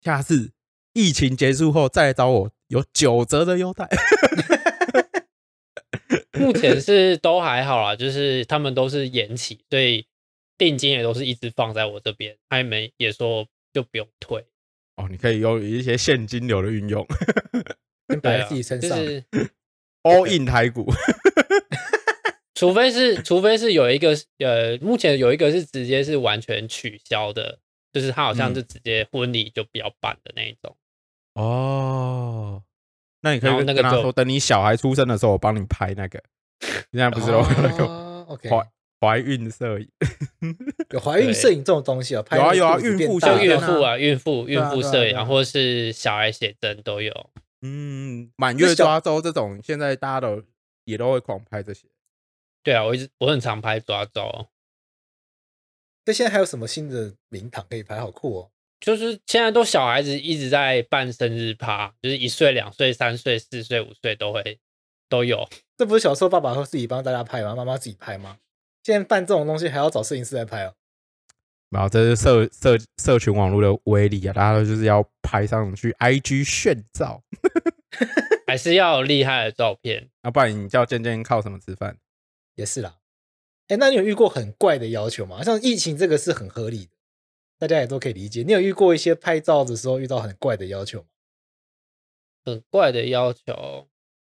[0.00, 0.52] 下次
[0.92, 3.88] 疫情结束后再来找我，有九折的优待。
[6.38, 10.06] 目前是都还好啦，就是他们都是延期，所以
[10.56, 14.46] 定金也都是一直放在我这边，他们也说就不用退，
[15.00, 17.06] 哦，你可以用一些现金流的运用
[18.08, 18.90] 先摆在对啊，自己身上。
[18.98, 19.24] 就是，
[20.04, 20.92] all in 台股。
[22.54, 27.58] 除非是除非是有一个呃，目前有一个是直接是完全取消的，
[27.90, 30.76] 就是他好像嗯就直接婚礼就不要办的那一种。
[31.34, 32.62] 哦，
[33.22, 36.22] 那你可以然后那个就跟跟他说，等你小孩出生的时候，我帮你拍那个。
[36.92, 38.50] 现在不是都有那个哦，OK，
[39.00, 39.88] 怀怀孕摄影？
[40.90, 47.30] 有怀孕摄影这种东西啊，拍有啊有啊孕妇像孕妇啊、孕妇、孕妇摄影或者是小孩写真都有。
[47.62, 50.42] 嗯，满月抓周这种，现在大家都
[50.84, 51.88] 也都会狂拍这些。
[52.62, 54.48] 对啊，我一直我很常拍抓周，
[56.04, 57.98] 那现在还有什么新的名堂可以拍？
[57.98, 58.50] 好酷哦！
[58.80, 64.58] 就是现在都小孩子一直在办生日趴，就是一岁、两岁、三岁、四岁、五岁都会
[65.08, 65.48] 都有。
[65.76, 67.54] 这不是小时候爸爸会自己帮大家拍吗？
[67.54, 68.38] 妈妈自己拍吗？
[68.82, 70.74] 现在办这种东西还要找摄影师来拍哦。
[71.70, 77.22] 然后这是社社社群网络的威力啊，大家都就是要拍上去，IG 炫照。
[78.46, 80.10] 还是要有厉害的照片。
[80.22, 81.96] 要不然你叫健健靠什么吃饭？
[82.56, 82.96] 也是啦。
[83.68, 85.44] 哎，那你有遇过很怪的要求吗？
[85.44, 86.90] 像疫情这个是很合理的，
[87.58, 88.42] 大家也都可以理解。
[88.42, 91.06] 你有遇过一些拍照的时候遇到很怪的要求吗？
[92.44, 93.86] 很怪的要求，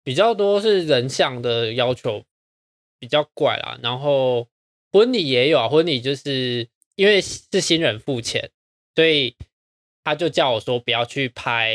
[0.03, 2.24] 比较多是人像的要求
[3.00, 3.76] 比较怪啦。
[3.82, 4.46] 然后
[4.92, 8.50] 婚礼也有啊，婚礼就是因为是新人付钱，
[8.94, 9.34] 所以
[10.04, 11.74] 他就叫我说不要去拍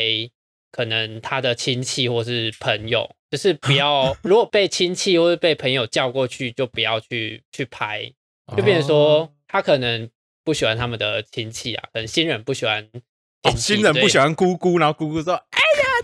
[0.70, 8.12] 可能他的亲戚或是朋友，就是不要 如果被亲戚或是被朋友叫过去，就不要去去拍，
[8.56, 10.08] 就变成说哦他可能
[10.44, 12.88] 不喜欢他们的亲戚啊，可能新人不喜欢
[13.42, 15.40] 哦，新人不喜欢姑姑，然后姑姑说：“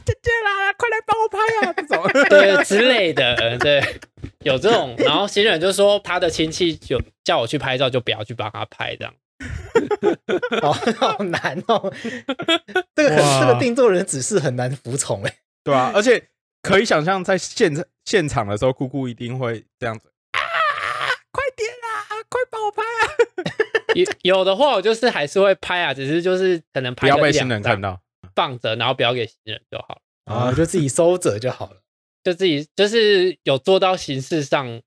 [0.04, 3.82] 姐姐啦，快来帮我拍啊！”这种 对之类的，对，
[4.40, 9.14] 有这种，然后新人就说他的亲戚就叫我去拍照，就不要去帮他拍这样。
[10.60, 11.92] 好 好难哦。
[12.94, 15.34] 这个这个定做人指示很难服从哎。
[15.64, 16.28] 对啊，而且
[16.62, 17.72] 可以想象，在现
[18.04, 20.38] 现场的时候，姑姑一定会这样子啊，
[21.30, 23.08] 快点啦，快帮我拍啊！
[23.94, 28.00] 有有的话，我就是还是会拍啊，只是就是可能拍不要被新人看到。
[28.34, 31.82] 放着，然后不要给新人就好了，啊，就自己收着就好了。
[32.24, 34.80] 就自己就是有做到形式上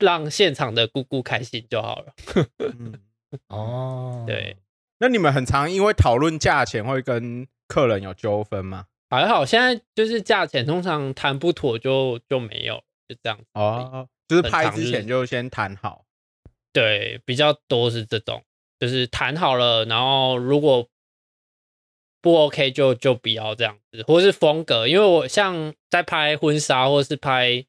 [0.00, 2.12] 让现场的姑姑开心就好了。
[2.58, 2.98] 嗯，
[3.46, 4.56] 哦， 对，
[4.98, 8.86] 那你们很常因为讨论价钱会跟客人有纠纷吗？
[9.08, 13.44] 还好，现在就是价钱通常谈不妥就就没有，就这样子。
[13.54, 16.04] 哦，就是拍之前就先谈好。
[16.72, 18.42] 对，比较多是这种，
[18.80, 20.88] 就是谈好了，然后如果
[22.22, 27.66] 不 OK 就就不要这样子，或是风格，因为我像在拍婚纱或是拍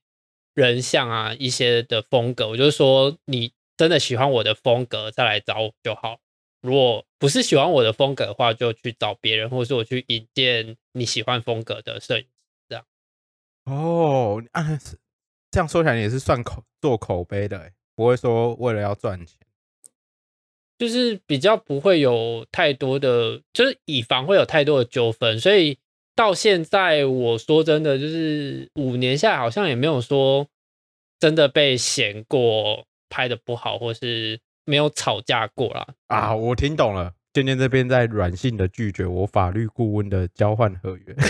[0.53, 6.19] 人像啊一些的风格，我就说你真的喜欢我的风格再来找我就好。
[6.61, 12.23] 如果不是喜欢我的风格的话，就去找别人，或是我去引荐你喜欢风格的摄影
[12.69, 12.81] 师。
[13.65, 14.97] 哦，啊，是
[15.51, 19.37] 这样说起来也是算口做口碑的、不会说为了要赚钱。
[20.83, 25.77] 就是比较不会有太多的，就是以防会有太多的纠纷，所以
[26.13, 30.45] 到现在我说真的，就是五年下来好像也没有说
[31.21, 35.87] 真的被嫌过拍的不好，或是没有吵架过啦。
[36.07, 37.13] 啊，我听懂了。
[37.31, 41.15] 渐渐这边在软性的拒绝我法律顾问的交换合约。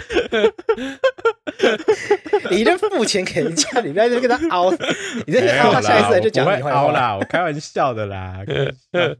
[2.50, 4.70] 你就付钱给人家，你不要就跟他凹，
[5.26, 6.70] 你这凹他下一次来就讲你坏话。
[6.72, 8.38] 凹啦，我开玩笑的啦。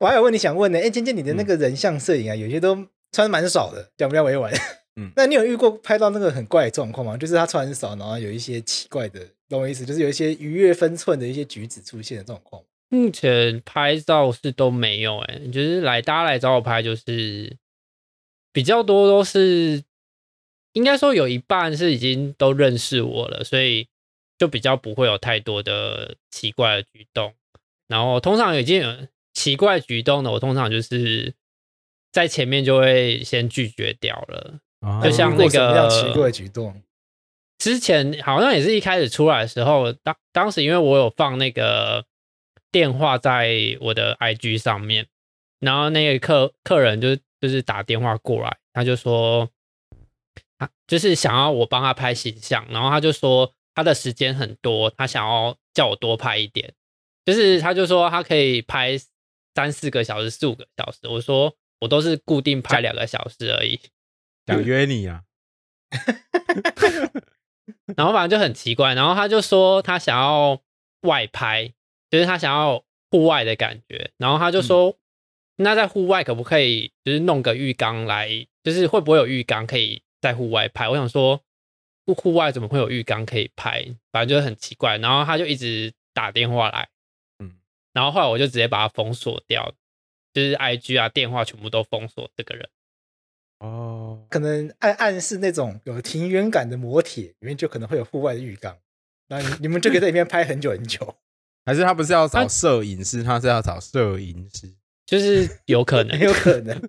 [0.00, 4.52] 我还有问题想问呢，哎，渐渐你的那个人像摄影啊，有些都穿蛮少的，讲不要委婉。
[4.96, 7.16] 嗯，那你有遇过拍到那个很怪的状况吗？
[7.16, 9.86] 就是他穿很少，然后有一些奇怪的，懂我意思？
[9.86, 12.60] 就是有一些逾越分寸的一些举止出现的状况。
[12.88, 17.56] 目前拍照是都没有，哎，就是来大家来找我拍，就是
[18.52, 19.82] 比较多都是。
[20.74, 23.86] 应该说有一半是已经都认识我了，所以
[24.38, 27.34] 就比较不会有太多的奇怪的举动。
[27.88, 31.34] 然后通常已经有奇怪举动的，我通常就是
[32.10, 34.60] 在前面就会先拒绝掉了。
[35.04, 36.82] 就像那个奇怪举动，
[37.58, 42.06] 之前好像也是一开始出来的时候，当当时因为我有放那个
[42.70, 45.06] 电话在我的 IG 上面，
[45.60, 49.50] 然后那个客客人就就是打电话过来，他就说。
[50.86, 56.74] 就是想要我帮他拍形象，然后他就说他的时间很多，他想要叫我多拍一点。
[57.24, 58.98] 就是他就说他可以拍
[59.54, 60.98] 三四个小时、四五个小时。
[61.04, 63.80] 我说我都是固定拍两个小时而已。
[64.46, 65.22] 想约你啊？
[67.96, 68.94] 然后反正就很奇怪。
[68.94, 70.60] 然后他就说他想要
[71.02, 71.72] 外拍，
[72.10, 74.10] 就是他想要户外的感觉。
[74.16, 74.98] 然后他就说，
[75.56, 78.48] 那在户外可不可以就是弄个浴缸来？
[78.64, 80.02] 就是会不会有浴缸可以？
[80.22, 81.42] 在户外拍，我想说，
[82.06, 83.84] 户户外怎么会有浴缸可以拍？
[84.12, 84.96] 反正就是很奇怪。
[84.98, 86.88] 然后他就一直打电话来，
[87.40, 87.56] 嗯，
[87.92, 89.74] 然后后来我就直接把他封锁掉，
[90.32, 92.68] 就是 I G 啊、电话全部都封锁这个人。
[93.58, 98.78] 哦，可能暗暗示那种有庭园感的摩铁里面就可能会有户外的浴缸，
[99.26, 101.16] 那你你们就可以在里面拍很久很久。
[101.66, 104.72] 还是他不是要找摄影师，他是要找摄影师，
[105.04, 106.80] 就是有可能， 有可能。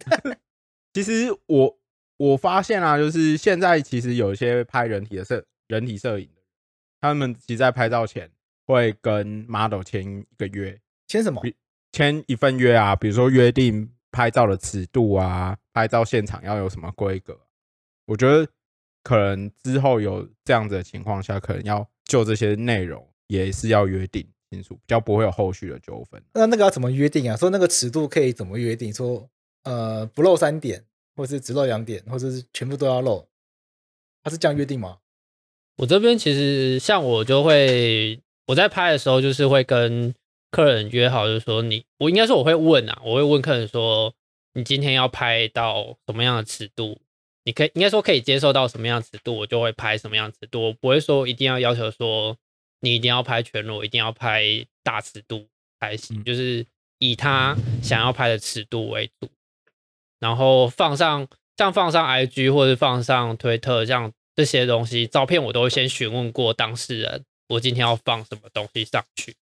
[0.94, 1.80] 其实我。
[2.32, 6.42] 我发现啊，就是现在其实有一些拍人体的摄人体摄影的，
[7.02, 8.32] 他们其实在拍照前
[8.66, 11.42] 会跟 model 签一个约，签什么？
[11.92, 17.38] 签一份约啊，比如说约定拍照的尺度啊，拍照现场要有什么规格。
[18.06, 18.48] 我觉得
[19.04, 26.24] 可能之后有这样子的情况下，可能要就这些内容也是要约定清楚，比较不会有后续的纠纷。
[26.34, 27.36] 那那个要怎么约定啊？
[27.36, 28.94] 说那个尺度可以怎么约定？
[28.94, 29.30] 说
[29.64, 30.86] 呃不露三点。
[31.16, 33.28] 或是只露两点，或者是全部都要露，
[34.24, 35.00] 他是这样约定吗？
[35.78, 40.14] 我这边其实像我就会我在拍的时候，就是会跟
[40.52, 44.14] 客人约好，就是说你我应该说我会问啊，我会问客人说
[44.54, 47.00] 你今天要拍到什么样的尺度，
[47.44, 52.38] 你可以应该说可以接受到什么样尺度，我就会拍什么样尺度，我不会说一定要要求说
[52.82, 54.44] 你一定要拍全裸，一定要拍
[54.84, 55.48] 大尺度
[55.80, 56.66] 才行，就是
[57.00, 59.28] 以他想要拍的尺度为主。
[60.24, 69.36] 然后放上，像放上 IG 或者放上推特，像这些东西，照片我都会先询问过当事人，我今天要放什么东西上去。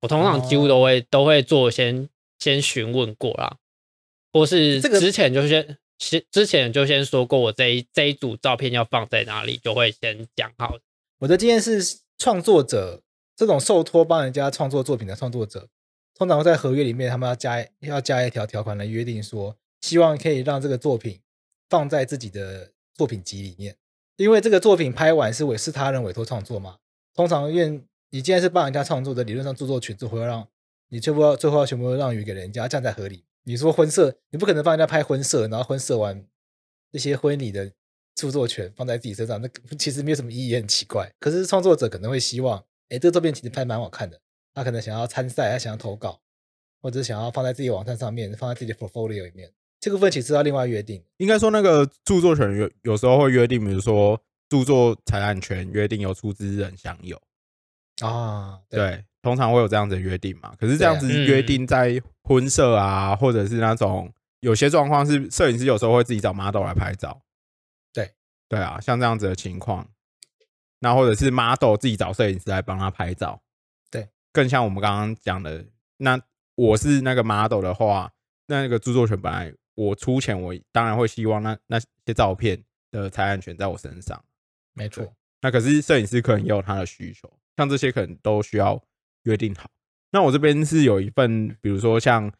[0.00, 3.56] 我通常几乎都会都会做先先询问过啦，
[4.32, 10.78] 或是之前就先先之前就先说过，我这一这一组照片要放在哪里，就会先讲好。
[11.18, 13.02] 我的经验是，创作者
[13.34, 15.66] 这种受托帮人家创作作品的创作者，
[16.14, 19.56] 通常会在合约里面，他们要加要加一条条款来约定说。
[19.80, 21.20] 希望可以让这个作品
[21.68, 23.76] 放在自己的作品集里面，
[24.16, 26.78] 因为这个作品拍完是委是他人委托创作嘛。
[27.14, 30.46] 通常愿你既然是帮人家创作的，理论上著作权就会让
[30.88, 33.24] 你最后要最后要全部让予给人家，这样才合理。
[33.44, 36.24] 你说婚摄，你不可能帮人家拍婚摄，然后婚摄完
[36.92, 37.72] 这些婚礼的
[38.14, 41.10] 著作权放在自己身上，那其实没有什么意义，也很奇怪。
[41.18, 42.58] 可是创作者可能会希望，
[42.90, 44.20] 哎，这个作品其实拍蛮好看的，
[44.52, 46.20] 他可能想要参赛，他想要投稿，
[46.82, 49.50] 或者想要放在自己网站上面，放在自己的 portfolio 里面。
[49.80, 51.02] 这个问题是要另外约定。
[51.16, 57.20] 应该说，那个著作权有有时候会约定，比如说著作财产权约定由出资人享有
[58.02, 60.54] 啊，对，通常会有这样子的约定嘛。
[60.60, 67.22] 可是这样子约定在婚摄啊，或者是那种有些状况是摄影师有时候会自己找 model 来拍照，
[67.92, 68.12] 对
[68.48, 69.88] 对啊，像这样子的情况，
[70.80, 73.40] 那或者是 model 自己找摄影师来帮他拍照，
[73.90, 75.64] 对，更像我们刚刚讲的，
[75.96, 76.20] 那
[76.54, 78.12] 我是那个 model 的话，
[78.46, 79.54] 那那个著作权本来。
[79.80, 84.22] 我出钱，我当然会希望那那些照片的财产权在我身上。
[84.74, 85.10] 没错。
[85.40, 88.78] 那可是摄影师可能也有他的需求，像这些可能都需要
[89.22, 89.70] 约定好。
[90.10, 92.30] 那我这边是有一份，比如说像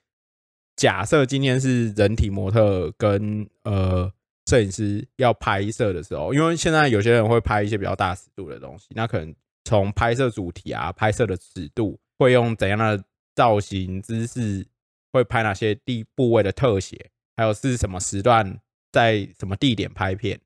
[0.77, 4.13] 假设今天是人体模特跟呃
[4.47, 9.35] 摄影师要拍摄的时候，因为现在有些人会拍一些比较大尺度的东西，那可能
[9.65, 13.03] 从拍摄主题啊、拍摄的尺度，会用怎样的
[13.35, 14.67] 造型姿势，
[15.13, 17.11] 会拍哪些地部位的特写，
[17.41, 18.61] 还有是什么时段
[18.93, 20.39] 在什么地点拍片，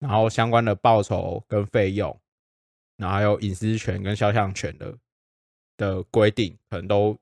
[0.00, 2.20] 然后相关的报酬跟费用，
[2.96, 4.98] 然后还有隐私权跟肖像权的
[5.76, 7.16] 的规定，可能都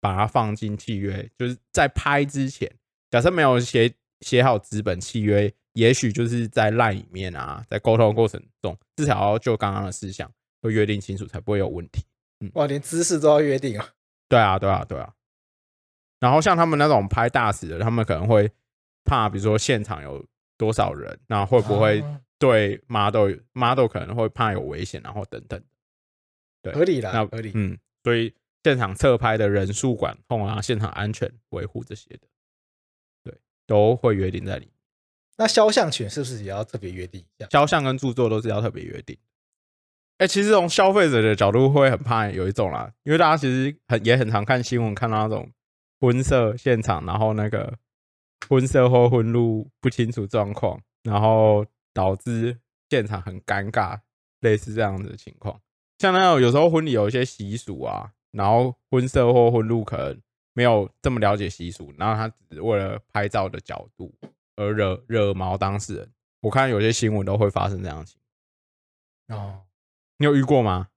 [0.00, 2.68] 把它放进契约，就是在拍之前，
[3.08, 10.28] 假设没有写写好资本契约，也许就是在烂里面啊，在沟通过程中，至少要就刚刚的事项
[10.60, 12.02] 都约定清楚，才不会有问题。
[12.40, 13.90] 嗯哇，连姿势都要约定啊！
[14.28, 15.14] 对啊，对啊，对啊。
[16.18, 18.50] 然后像他们那种拍大使的，他们可能会
[19.04, 20.24] 怕，比如说现场有
[20.56, 25.62] 多少人，那会不会啊对 model model 可能会怕有危险，然后等等。
[26.62, 27.52] 对合理啦那，合理。
[27.54, 32.26] 嗯，所以现场侧拍的人数管控啊，现场安全维护这些的，
[33.22, 34.72] 对，都会约定在里面。
[35.38, 37.46] 那肖像权是不是也要特别约定一下？
[37.50, 39.16] 肖像跟著作都是要特别约定。
[40.18, 45.50] 哎、其实从消费者的角度会很怕有一种啦，因为大家其实很也很常看新闻，看到那种
[46.00, 47.78] 婚摄现场，然后那个
[48.48, 52.58] 婚摄或婚录不清楚状况，然后导致
[52.90, 54.00] 现场很尴尬，
[54.40, 55.60] 类似这样的情况。
[55.98, 60.20] 像那种有时候婚礼有一些习俗啊，然后婚摄或婚录可能
[60.52, 64.14] 没有这么了解习俗，然后他只是为了拍照的角度
[64.56, 66.12] 而惹惹毛当事人。
[66.42, 68.20] 我看有些新闻都会发生这样的情
[69.28, 69.62] 况，哦，
[70.18, 70.88] 你有遇过吗？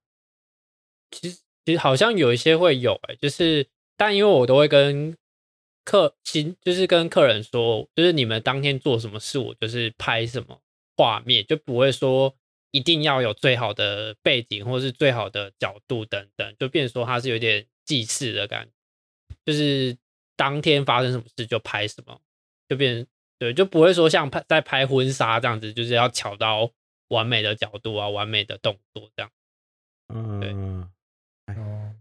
[1.12, 3.68] 其实其实好像有一些会有哎、就是
[4.00, 5.14] 但因为我都会跟
[5.84, 10.62] 客新就是跟客人说，就是你们当天做什么事，我就是拍什么
[10.95, 12.34] 画面，就不会说
[12.72, 19.97] 一定要有最好的背景或是最好的角度等等，就变成说它是有点祭祀的感觉，就是
[20.38, 22.22] 当天发生什么事就拍什么，
[22.70, 23.06] 就变
[23.38, 26.72] 对，就不会说像拍在拍婚纱这样子，就是要巧到
[27.10, 29.32] 完美的角度啊，完美的动作这样。
[30.14, 30.89] 嗯，
[31.47, 31.95] 哦，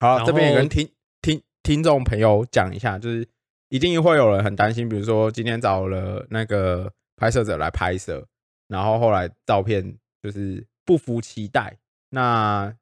[0.00, 0.90] 好，这边也后跟听
[1.66, 3.28] 听众朋友讲一下，就是
[3.70, 8.24] 一定会有人很担心，比如说今天找了那个拍摄者来拍摄，
[8.68, 11.76] 然后后来照片就是不符期待。
[12.10, 12.72] 那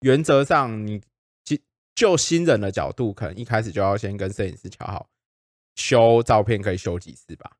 [0.00, 1.00] 原则上，你
[1.44, 1.56] 就
[1.94, 5.08] 就新人的角度，可能一开始就要先跟摄影师瞧好，
[5.76, 7.52] 修照片可以修几次吧，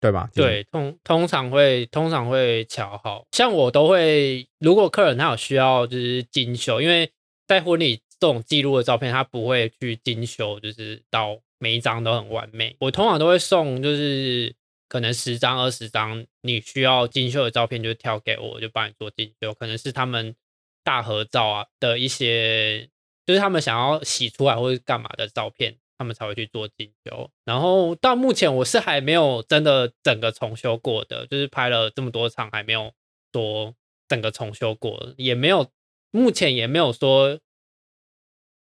[0.00, 0.30] 对吧？
[0.34, 7.12] 对，通通常会通常会调好，像我都会，如果客人他有需要就是精修，因为
[7.46, 12.76] 在婚礼这种记录的照片，他不会去精修，就是到每一张都很完美。
[12.80, 14.54] 我通常都会送，就是
[14.88, 19.54] 可能十张二十张你需要精修的照片，就挑给我，我就帮你做精修。
[19.54, 20.34] 可能是他们
[20.82, 22.88] 大合照啊的一些，
[23.26, 27.30] 就是他们想要洗出来或者干嘛的照片，他们才会去做精修。
[27.44, 32.92] 然后到目前我是还没有真的整个重修过的，就是拍了这么多场还没有
[33.32, 33.74] 说
[34.08, 35.70] 整个重修过，也没有
[36.10, 37.38] 目前也没有说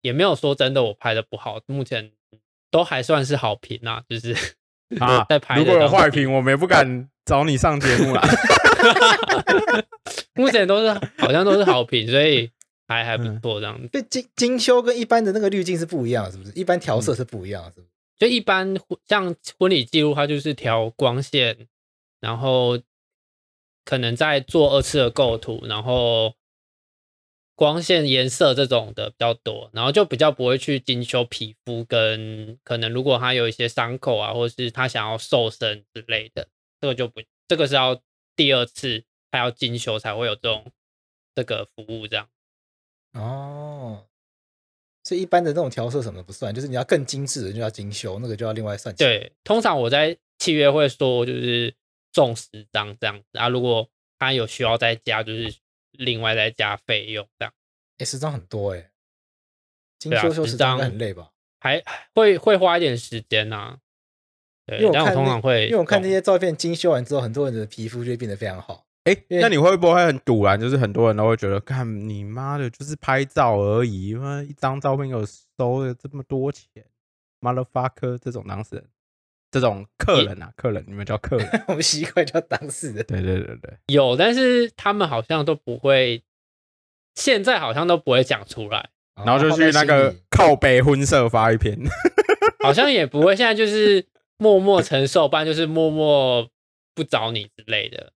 [0.06, 2.12] 也没有说真的我拍的不好，目前
[2.70, 4.32] 都还算是好评啊，就是
[5.00, 8.22] 啊在，拍如果有坏评，我们也不敢找你上节目啦。
[10.34, 12.48] 目前都是 好像都是好评，所以
[12.86, 13.88] 还还不嗯错这样子。
[13.88, 16.52] 对，精精修跟一般的那个滤镜是不一样，是不是？
[16.52, 17.88] 一般调色是不一样的，是不是？
[18.18, 18.76] 就一般
[19.08, 21.66] 像婚礼记录，它就是调光线，
[22.20, 22.78] 然后
[23.84, 26.34] 可能再做二次的构图，然后
[27.56, 36.46] 光线、颜色这种的比较多，然后就比较不会去精修皮肤跟可能如果他有一些伤口啊，或者是他想要瘦身之类的，
[36.80, 38.00] 这个就不，这个是要
[38.36, 40.70] 第二次他要精修才会有这种
[41.34, 42.28] 这个服务这样。
[43.14, 44.06] 哦，
[45.02, 49.06] 所以一般的那种调色什么的不算，就是你要更精致的就要精修，那个就要另外算钱。
[49.06, 51.74] 对，通常我在契约会说就是
[52.12, 53.88] 中十张这样子啊，如果
[54.18, 55.54] 他有需要再加，就是
[55.98, 57.52] 另外再加费用这样，
[57.98, 58.90] 哎，十张很多哎，
[59.98, 61.30] 精修修10十张很累吧？
[61.58, 61.82] 还
[62.14, 63.78] 会会花一点时间呐、
[64.66, 68.84] 对，但我因为我看通常会，因为我看这些照片精修完之后，很多人的皮肤就会变得非常好。
[69.04, 70.58] 哎、那你会不会很堵然？
[70.60, 75.24] 就是很多人都会觉得，看你妈的，就是拍照而已，妈一张照片给我
[75.56, 76.84] 收了这么多钱
[77.40, 78.18] ，motherfucker！
[78.18, 78.84] 这种当事人，
[79.60, 83.04] 这种客人啊，客人，你们叫客人， 我们习惯叫当事人。
[83.06, 86.22] 对对对对，有，但是他们好像都不会，
[87.14, 88.90] 现在好像都不会讲出来，
[89.24, 91.78] 然后就去那个靠北婚社发一篇，
[92.62, 94.06] 好像也不会，现在就是
[94.38, 96.48] 默默承受，不然就是默默
[96.94, 98.12] 不找你之类的。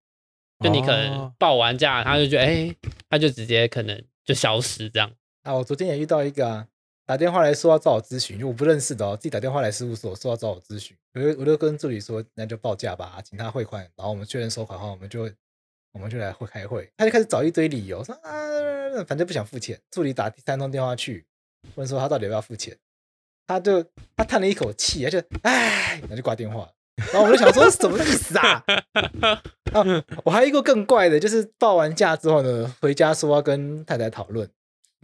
[0.63, 2.75] 就你可能哦报完价，他就觉得哎、
[3.09, 5.11] 他就直接可能就消失这样。
[5.41, 6.67] 啊，我昨天也遇到一个啊，
[7.11, 15.29] 打电话来说要找我咨询，就我不认识的哦，自己打电话来事务所说要找我咨询，我就我就跟助理说，那就报价吧，请他汇款，然后我们确认收款后，我们就
[15.91, 19.77] 我们就来会开会，他就开始找一堆理由，说啊，反正不想付钱。
[19.91, 21.25] 助理打第三通电话去
[21.75, 22.77] 问说他到底要不要付钱，
[23.45, 23.83] 他就
[24.15, 26.73] 他叹了一口气，他就唉， 然后就挂电话了。
[27.11, 28.63] 然后我就想说什么意思啊？
[29.73, 29.83] 啊，
[30.23, 34.49] 我还有一个更怪的，就是报完价之后呢，回家说要跟太太讨论，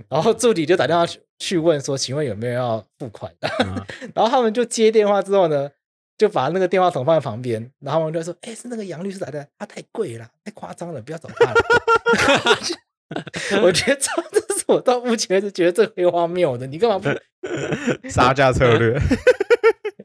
[0.09, 3.49] 然后助理就打电话去去问说，请问有没有要付款的？
[3.65, 3.75] 嗯
[4.15, 5.69] 然后他们就接电话之后呢，
[6.17, 11.61] 就把那个电话筒放在旁边，然后他们就说：“哎，是那个杨律师打的，他太贵了，太夸张了，不要找他了。
[13.63, 16.67] ”我觉得这这是我到目前为止觉得最黑荒谬的。
[16.67, 17.09] 你干嘛不？
[18.09, 18.99] 杀价策略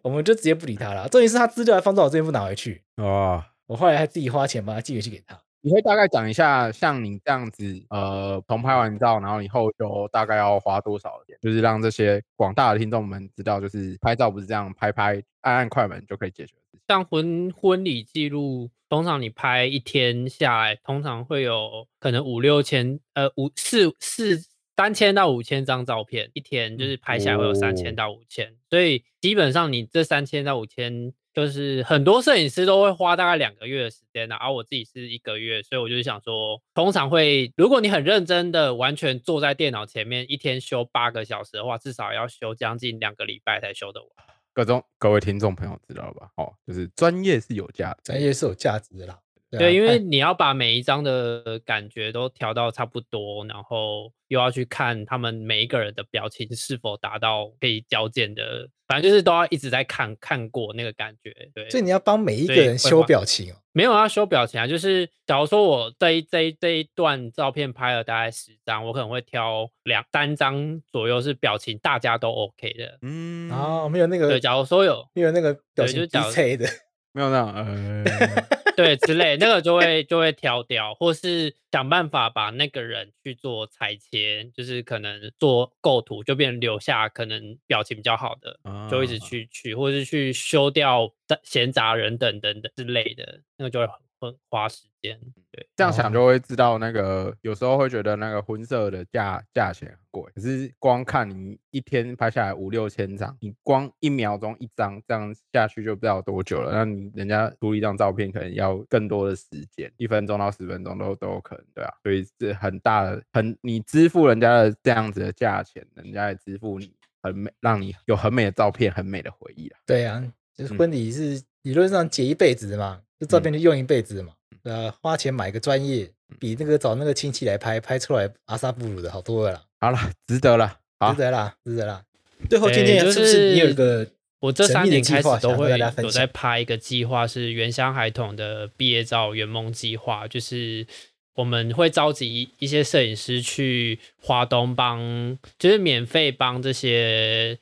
[0.03, 1.09] 我们就直接不理他了。
[1.09, 3.43] 重点是他资料还放在我这边不拿回去，哦。
[3.67, 5.41] 我后来还自己花钱把它寄回去给他。
[5.65, 11.39] 你会大概讲一下，像你这样子，呃，从拍完照，然后以后就大概要花多少钱？
[11.41, 16.81] 就是让这些广大的听众们知道，就是拍照不是这样拍拍按按快门就可以解决的事情。
[16.89, 24.41] 像婚婚礼记录，通常你拍一天下来，通常会有可能五六千，呃，五四四
[24.77, 44.11] 三千到五千张照片，一天就是拍下来会有三哦千到五千，所以基本上你这三千到五千，就是很多摄影师都会花大概两个月的时间的、而我自己是一个月，所以我就想说，通常会，如果你很认真的完全坐在电脑前面，一天修八个小时的话，至少要修将近两个礼拜才修得完。
[44.53, 46.29] 各种各位听众朋友知道了吧？
[46.37, 47.97] 哦，就是专业是有价。
[48.05, 49.19] 专业是有价值的啦。
[49.57, 61.35] 啊对，因为哎你要把每一张的感觉都调到差不多，然后又要去看他们每一个人的表情是否达到可以交件的，反正就是都要一直在看看过那个感觉。
[61.55, 63.57] 对，所以你要帮每一个人修表情哦。
[63.75, 72.99] 没有要修表情啊，就是假如说我这一这一这一段照片拍了大概十张，我可能会挑两三张左右是表情大家都 OK 的。
[73.01, 76.67] 嗯，然后没有那对，个假如说有没有那个表情对就假如逼切的，
[77.13, 78.05] 没有那样，呃，
[78.75, 88.59] 对之类，那个就会就会挑掉，或是想办法把那个人去做裁切，就是可能做构图，就变成留下可能表情比较好的，
[88.91, 89.19] 就一直啊。
[89.19, 93.95] 去去，或是去修掉的闲杂人等等等之类的，那个就会很
[94.29, 95.19] 很花时间。
[95.51, 106.73] 对，这样想就会知道，那个有时候会觉得那个婚摄的价价钱很贵，可是光看你一天拍下来五六千张，你光一秒钟一张这样下去就不知道多久了。
[106.73, 111.93] 那你人家出一张照片可能要更多的时间，一分钟到十分钟都都有可能，对啊。
[112.03, 119.81] 所以这很大的很，你支付人家的这样子的价钱，人家也支付你很美，让你有很美的照片，很美的回忆啊。
[119.85, 120.23] 对啊，
[120.55, 124.33] 就是嗯婚礼是理论上结一辈子的嘛，这照片就用一辈子的嘛。
[124.63, 126.09] 对啊，花钱买个专业，
[126.39, 132.05] 比那个找那个亲戚来拍，拍出来阿萨布鲁的好多了啦，好了，值得了，好值，得啦，值得啦。
[132.49, 134.07] 最后今天就是不是你有一个
[134.41, 136.27] 我这三年开始都会有在？
[136.27, 140.87] 拍一个计划，是原乡孩童的毕业照圆梦计划，就是
[141.35, 147.59] 我们会召集一些摄影师去华东帮，就是免费帮这些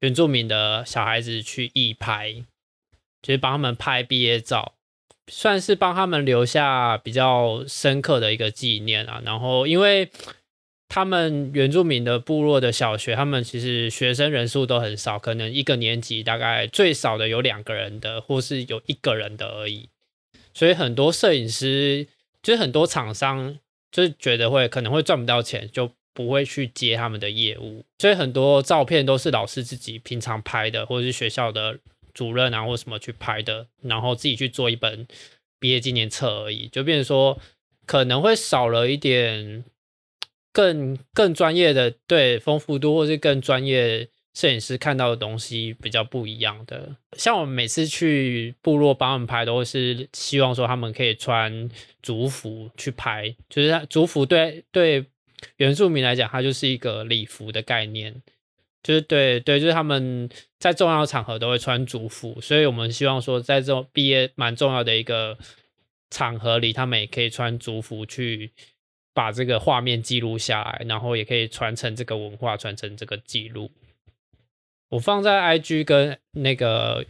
[0.00, 2.44] 原住民的小孩子去义拍，
[3.24, 4.74] 就是帮他们拍毕业照。
[5.26, 9.22] 算是帮他们留下比较深刻的一个纪念啊。
[9.24, 10.10] 然后，因为
[10.86, 19.88] 他们原住民的部落的小学，他们其实学生人数都很少，可能一个年级大概最少的有两个人的，或是有一个人的而已。
[20.52, 22.06] 所以很多摄影师，
[22.42, 23.58] 就是很多厂商，
[23.90, 27.86] 就是觉得会可能会赚不到钱，就不会去接他们的业务。
[27.98, 31.78] 所以很多照片都是老师自己平常拍的，或者是学校的
[32.14, 35.06] 主任啊或什么去拍的，然后自己去做一本
[35.58, 37.38] 毕业纪念册而已，就变成说
[37.84, 39.64] 可能会少了一点
[40.52, 46.96] 更更专业的对丰富度，或是更专业摄影师看到的东西比较不一样的。
[47.16, 51.68] 像我们每次去部落帮他们拍，都是希望说他们可以穿
[52.02, 55.04] 族服去拍，就是它族服对对
[55.56, 58.22] 原住民来讲，它就是一个礼服的概念。
[58.84, 60.28] 就是对对，就是他们
[60.58, 65.38] 在重要场合都会穿族服，所以我们希望说，在这种毕业蛮重要的一个
[66.10, 68.52] 场合里，他们也可以穿族服去
[69.14, 73.70] 把这个画面记录下来，然后也可以传承这个文化，传承这个记录。
[74.90, 77.04] 我放在 IG 跟那个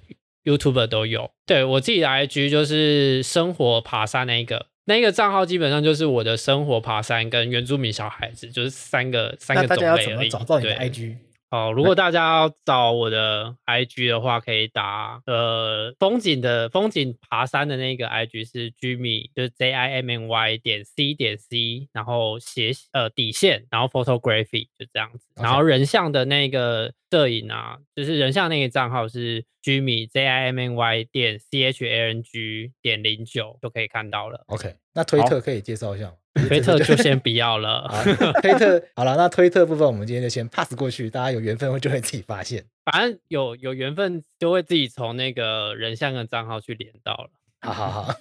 [0.44, 1.32] YouTube 都有。
[1.44, 10.30] 对我自己的 IG 就是生活爬山那一个，那一个账号基本上就是我的生活爬山跟原住民小孩子，就是三个三个种类而已。
[10.30, 11.16] 怎么找到你的对 IG？
[11.54, 24.64] 哦，如果大家要找我的 IG 的话，可以打呃风景的风景爬山的那个 IG 是 Jimmy，就是 J I M N Y 点 C 点 C，然后斜呃底线，然后 Photography
[24.76, 25.28] 就这样子。
[25.36, 34.42] 然后人像的那个摄影啊，就是人像那个账号是 Jimmy J I M N Y 点 C H A N G 点零九就可以看到了。
[34.48, 36.14] OK，那推特可以介绍一下吗？
[36.48, 37.88] 推特就先不要了。
[38.42, 42.64] 推特好了，那推特部分我们今天就先 pass 过去，大家有缘分会就会自己发现。
[42.84, 47.30] 反正有有缘分就会自己从那个人像的账号去连到了。
[47.60, 48.14] 好好好，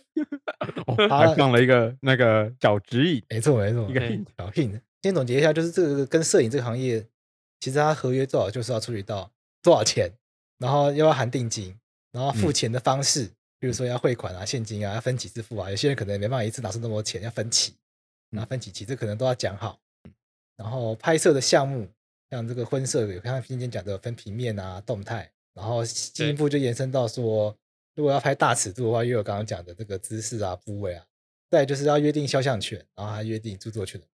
[1.10, 4.00] 还放了一个那个小指引，没错没错，一个
[4.38, 4.80] 小 hint。
[5.02, 7.06] 先总结一下，就是这个跟摄影这个行业，
[7.60, 9.30] 其实它合约最好就是要处理到
[9.62, 10.10] 多少钱，
[10.60, 11.76] 然后又要含定金，
[12.14, 13.26] 然后付钱的方式，
[13.60, 15.70] 比如说要汇款啊、现金啊，要分几次付啊。
[15.70, 17.74] 有些人可能没办法一次拿出那么多钱，要分期。
[18.36, 19.80] 那分几期，这可能都要讲好。
[20.56, 21.88] 然后拍摄的项目，
[22.30, 27.56] 像这个婚摄，有像今天讲的分平面啊、动态，然后进一步就延伸到说，
[27.96, 31.06] 如果要拍大尺度的话，又有刚刚讲的这个姿势啊、部位啊。
[31.50, 34.08] 再就是要约定肖像权，然后还约定著作权的。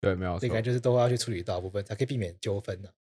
[0.00, 2.92] 对，没有这个就是都要去处理到部分，才可以避免纠纷的。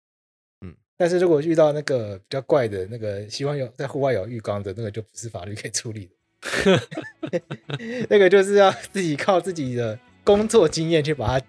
[0.62, 6.18] 嗯，但是如果遇到那个比较怪的那个，希望有在户外有浴缸的那个，就不是法律可以处理的。
[8.10, 10.00] 那个就是要自己靠自己的。
[10.30, 11.46] 工作经验去把它，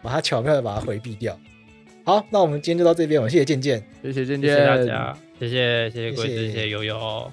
[0.00, 1.36] 把它巧妙的把它回避掉。
[2.04, 7.32] 好，那我们今天就到这边，我谢谢健健，谢谢健健，谢谢大家，谢谢谢谢贵子，谢谢悠悠。